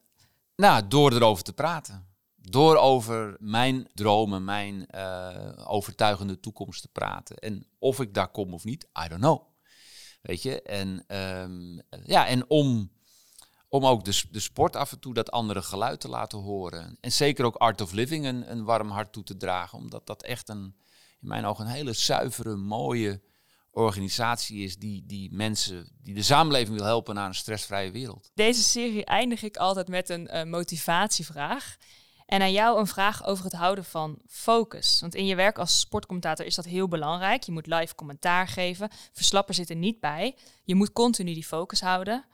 Nou, 0.55 0.87
door 0.87 1.13
erover 1.13 1.43
te 1.43 1.53
praten. 1.53 2.07
Door 2.35 2.77
over 2.77 3.35
mijn 3.39 3.89
dromen, 3.93 4.43
mijn 4.43 4.87
uh, 4.95 5.51
overtuigende 5.65 6.39
toekomst 6.39 6.81
te 6.81 6.87
praten. 6.87 7.37
En 7.37 7.67
of 7.79 7.99
ik 7.99 8.13
daar 8.13 8.31
kom 8.31 8.53
of 8.53 8.63
niet, 8.63 8.83
I 9.05 9.07
don't 9.07 9.21
know. 9.21 9.41
Weet 10.21 10.41
je, 10.41 10.61
en, 10.61 11.17
um, 11.17 11.81
ja, 12.05 12.27
en 12.27 12.49
om, 12.49 12.91
om 13.69 13.85
ook 13.85 14.03
de, 14.03 14.23
de 14.31 14.39
sport 14.39 14.75
af 14.75 14.91
en 14.91 14.99
toe 14.99 15.13
dat 15.13 15.31
andere 15.31 15.61
geluid 15.61 15.99
te 15.99 16.09
laten 16.09 16.39
horen. 16.39 16.97
En 17.01 17.11
zeker 17.11 17.45
ook 17.45 17.55
Art 17.55 17.81
of 17.81 17.91
Living 17.91 18.25
een, 18.25 18.51
een 18.51 18.63
warm 18.63 18.89
hart 18.89 19.13
toe 19.13 19.23
te 19.23 19.37
dragen. 19.37 19.77
Omdat 19.77 20.07
dat 20.07 20.23
echt 20.23 20.49
een, 20.49 20.75
in 21.19 21.27
mijn 21.27 21.45
ogen 21.45 21.65
een 21.65 21.71
hele 21.71 21.93
zuivere, 21.93 22.55
mooie 22.55 23.21
organisatie 23.71 24.63
is 24.63 24.77
die, 24.77 25.05
die 25.05 25.33
mensen, 25.33 25.89
die 26.01 26.13
de 26.13 26.23
samenleving 26.23 26.77
wil 26.77 26.85
helpen 26.85 27.15
naar 27.15 27.27
een 27.27 27.35
stressvrije 27.35 27.91
wereld. 27.91 28.31
Deze 28.33 28.63
serie 28.63 29.05
eindig 29.05 29.43
ik 29.43 29.57
altijd 29.57 29.87
met 29.87 30.09
een 30.09 30.29
uh, 30.33 30.43
motivatievraag. 30.43 31.77
En 32.25 32.41
aan 32.41 32.51
jou 32.51 32.79
een 32.79 32.87
vraag 32.87 33.25
over 33.25 33.43
het 33.43 33.53
houden 33.53 33.83
van 33.83 34.19
focus. 34.27 35.01
Want 35.01 35.15
in 35.15 35.25
je 35.25 35.35
werk 35.35 35.57
als 35.57 35.79
sportcommentator 35.79 36.45
is 36.45 36.55
dat 36.55 36.65
heel 36.65 36.87
belangrijk. 36.87 37.43
Je 37.43 37.51
moet 37.51 37.67
live 37.67 37.95
commentaar 37.95 38.47
geven. 38.47 38.89
Verslappen 39.13 39.55
zit 39.55 39.69
er 39.69 39.75
niet 39.75 39.99
bij. 39.99 40.35
Je 40.63 40.75
moet 40.75 40.93
continu 40.93 41.33
die 41.33 41.45
focus 41.45 41.81
houden. 41.81 42.25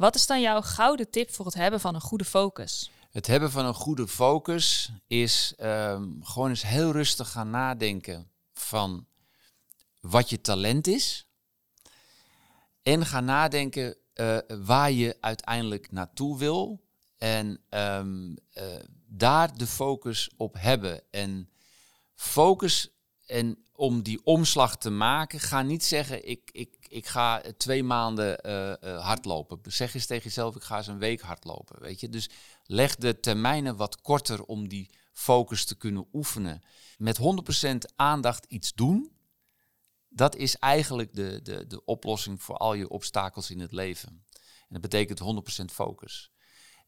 Wat 0.00 0.14
is 0.14 0.26
dan 0.26 0.40
jouw 0.40 0.60
gouden 0.60 1.10
tip 1.10 1.34
voor 1.34 1.44
het 1.44 1.54
hebben 1.54 1.80
van 1.80 1.94
een 1.94 2.00
goede 2.00 2.24
focus? 2.24 2.90
Het 3.10 3.26
hebben 3.26 3.50
van 3.50 3.64
een 3.64 3.74
goede 3.74 4.08
focus 4.08 4.90
is 5.06 5.54
um, 5.58 6.20
gewoon 6.24 6.48
eens 6.48 6.62
heel 6.62 6.92
rustig 6.92 7.30
gaan 7.30 7.50
nadenken 7.50 8.30
van 8.52 9.06
wat 10.00 10.30
je 10.30 10.40
talent 10.40 10.86
is. 10.86 11.26
En 12.82 13.06
ga 13.06 13.20
nadenken 13.20 13.96
uh, 14.14 14.38
waar 14.64 14.90
je 14.90 15.16
uiteindelijk 15.20 15.92
naartoe 15.92 16.38
wil. 16.38 16.84
En 17.18 17.60
um, 17.70 18.28
uh, 18.30 18.64
daar 19.06 19.56
de 19.56 19.66
focus 19.66 20.30
op 20.36 20.54
hebben. 20.58 21.02
En 21.10 21.50
focus 22.14 22.88
en 23.30 23.64
om 23.72 24.02
die 24.02 24.24
omslag 24.24 24.76
te 24.76 24.90
maken, 24.90 25.40
ga 25.40 25.62
niet 25.62 25.84
zeggen 25.84 26.28
ik, 26.28 26.50
ik, 26.52 26.74
ik 26.88 27.06
ga 27.06 27.42
twee 27.56 27.82
maanden 27.82 28.38
uh, 28.46 29.04
hardlopen. 29.04 29.60
Zeg 29.62 29.94
eens 29.94 30.06
tegen 30.06 30.24
jezelf, 30.24 30.56
ik 30.56 30.62
ga 30.62 30.76
eens 30.76 30.86
een 30.86 30.98
week 30.98 31.20
hardlopen. 31.20 31.80
Weet 31.80 32.00
je? 32.00 32.08
Dus 32.08 32.30
leg 32.64 32.96
de 32.96 33.20
termijnen 33.20 33.76
wat 33.76 34.00
korter 34.00 34.44
om 34.44 34.68
die 34.68 34.90
focus 35.12 35.64
te 35.64 35.76
kunnen 35.76 36.06
oefenen. 36.12 36.62
Met 36.96 37.18
100% 37.18 37.76
aandacht 37.96 38.44
iets 38.48 38.72
doen 38.72 39.18
dat 40.10 40.36
is 40.36 40.56
eigenlijk 40.56 41.14
de, 41.14 41.40
de, 41.42 41.66
de 41.66 41.84
oplossing 41.84 42.42
voor 42.42 42.56
al 42.56 42.74
je 42.74 42.88
obstakels 42.88 43.50
in 43.50 43.60
het 43.60 43.72
leven. 43.72 44.08
En 44.38 44.80
dat 44.80 44.80
betekent 44.80 45.20
100% 45.62 45.64
focus. 45.64 46.30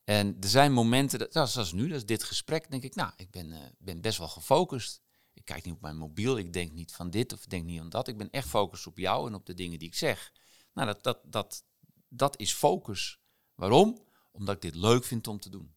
En 0.04 0.36
er 0.40 0.48
zijn 0.48 0.72
momenten, 0.72 1.18
dat, 1.18 1.50
zoals 1.50 1.72
nu, 1.72 1.88
dat 1.88 1.96
is 1.96 2.06
dit 2.06 2.22
gesprek, 2.22 2.70
denk 2.70 2.82
ik, 2.82 2.94
nou, 2.94 3.12
ik 3.16 3.30
ben, 3.30 3.50
uh, 3.50 3.58
ben 3.78 4.00
best 4.00 4.18
wel 4.18 4.28
gefocust. 4.28 5.01
Ik 5.34 5.44
kijk 5.44 5.64
niet 5.64 5.74
op 5.74 5.80
mijn 5.80 5.96
mobiel, 5.96 6.38
ik 6.38 6.52
denk 6.52 6.72
niet 6.72 6.92
van 6.92 7.10
dit 7.10 7.32
of 7.32 7.42
ik 7.42 7.50
denk 7.50 7.64
niet 7.64 7.80
aan 7.80 7.88
dat. 7.88 8.08
Ik 8.08 8.18
ben 8.18 8.30
echt 8.30 8.44
gefocust 8.44 8.86
op 8.86 8.98
jou 8.98 9.26
en 9.26 9.34
op 9.34 9.46
de 9.46 9.54
dingen 9.54 9.78
die 9.78 9.88
ik 9.88 9.94
zeg. 9.94 10.32
Nou, 10.72 10.86
dat, 10.86 11.02
dat, 11.02 11.18
dat, 11.24 11.64
dat 12.08 12.38
is 12.38 12.52
focus. 12.52 13.18
Waarom? 13.54 14.04
Omdat 14.30 14.54
ik 14.54 14.60
dit 14.60 14.74
leuk 14.74 15.04
vind 15.04 15.26
om 15.26 15.40
te 15.40 15.50
doen. 15.50 15.74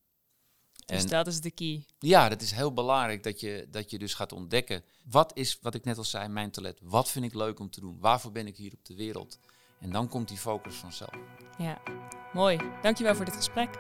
Dus 0.86 1.06
dat 1.06 1.28
is 1.28 1.42
de 1.42 1.52
key. 1.52 1.86
Ja, 2.00 2.30
dat 2.30 2.42
is 2.42 2.52
heel 2.52 2.74
belangrijk 2.74 3.24
dat 3.24 3.40
je, 3.40 3.68
dat 3.70 3.92
je 3.92 3.98
dus 3.98 4.14
gaat 4.14 4.32
ontdekken. 4.32 4.84
Wat 5.06 5.38
is, 5.38 5.60
wat 5.62 5.76
ik 5.76 5.84
net 5.84 5.98
al 5.98 6.04
zei, 6.04 6.28
mijn 6.28 6.52
talent? 6.52 6.80
Wat 6.82 7.12
vind 7.12 7.26
ik 7.26 7.34
leuk 7.34 7.60
om 7.60 7.70
te 7.70 7.80
doen? 7.80 8.00
Waarvoor 8.00 8.32
ben 8.32 8.48
ik 8.48 8.58
hier 8.58 8.74
op 8.74 8.86
de 8.86 8.96
wereld? 8.96 9.40
En 9.80 9.92
dan 9.92 10.08
komt 10.08 10.28
die 10.28 10.38
focus 10.38 10.76
vanzelf. 10.76 11.16
Ja, 11.58 11.82
mooi. 12.34 12.60
Dankjewel 12.82 13.16
voor 13.16 13.26
dit 13.26 13.36
gesprek. 13.36 13.78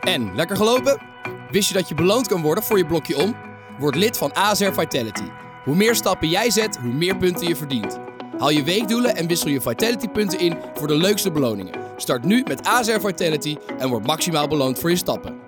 En, 0.00 0.34
lekker 0.34 0.56
gelopen? 0.56 1.15
Wist 1.50 1.68
je 1.68 1.74
dat 1.74 1.88
je 1.88 1.94
beloond 1.94 2.28
kan 2.28 2.42
worden 2.42 2.64
voor 2.64 2.78
je 2.78 2.86
blokje 2.86 3.16
om? 3.16 3.36
Word 3.78 3.94
lid 3.94 4.18
van 4.18 4.34
AZR 4.34 4.72
Vitality. 4.72 5.28
Hoe 5.64 5.76
meer 5.76 5.94
stappen 5.94 6.28
jij 6.28 6.50
zet, 6.50 6.76
hoe 6.76 6.92
meer 6.92 7.16
punten 7.16 7.48
je 7.48 7.56
verdient. 7.56 7.98
Haal 8.38 8.50
je 8.50 8.62
weekdoelen 8.62 9.16
en 9.16 9.26
wissel 9.26 9.50
je 9.50 9.60
Vitality 9.60 10.08
punten 10.08 10.38
in 10.38 10.56
voor 10.74 10.86
de 10.86 10.96
leukste 10.96 11.30
beloningen. 11.30 11.80
Start 11.96 12.24
nu 12.24 12.42
met 12.48 12.66
AZR 12.66 13.00
Vitality 13.00 13.56
en 13.78 13.88
word 13.88 14.06
maximaal 14.06 14.48
beloond 14.48 14.78
voor 14.78 14.90
je 14.90 14.96
stappen. 14.96 15.45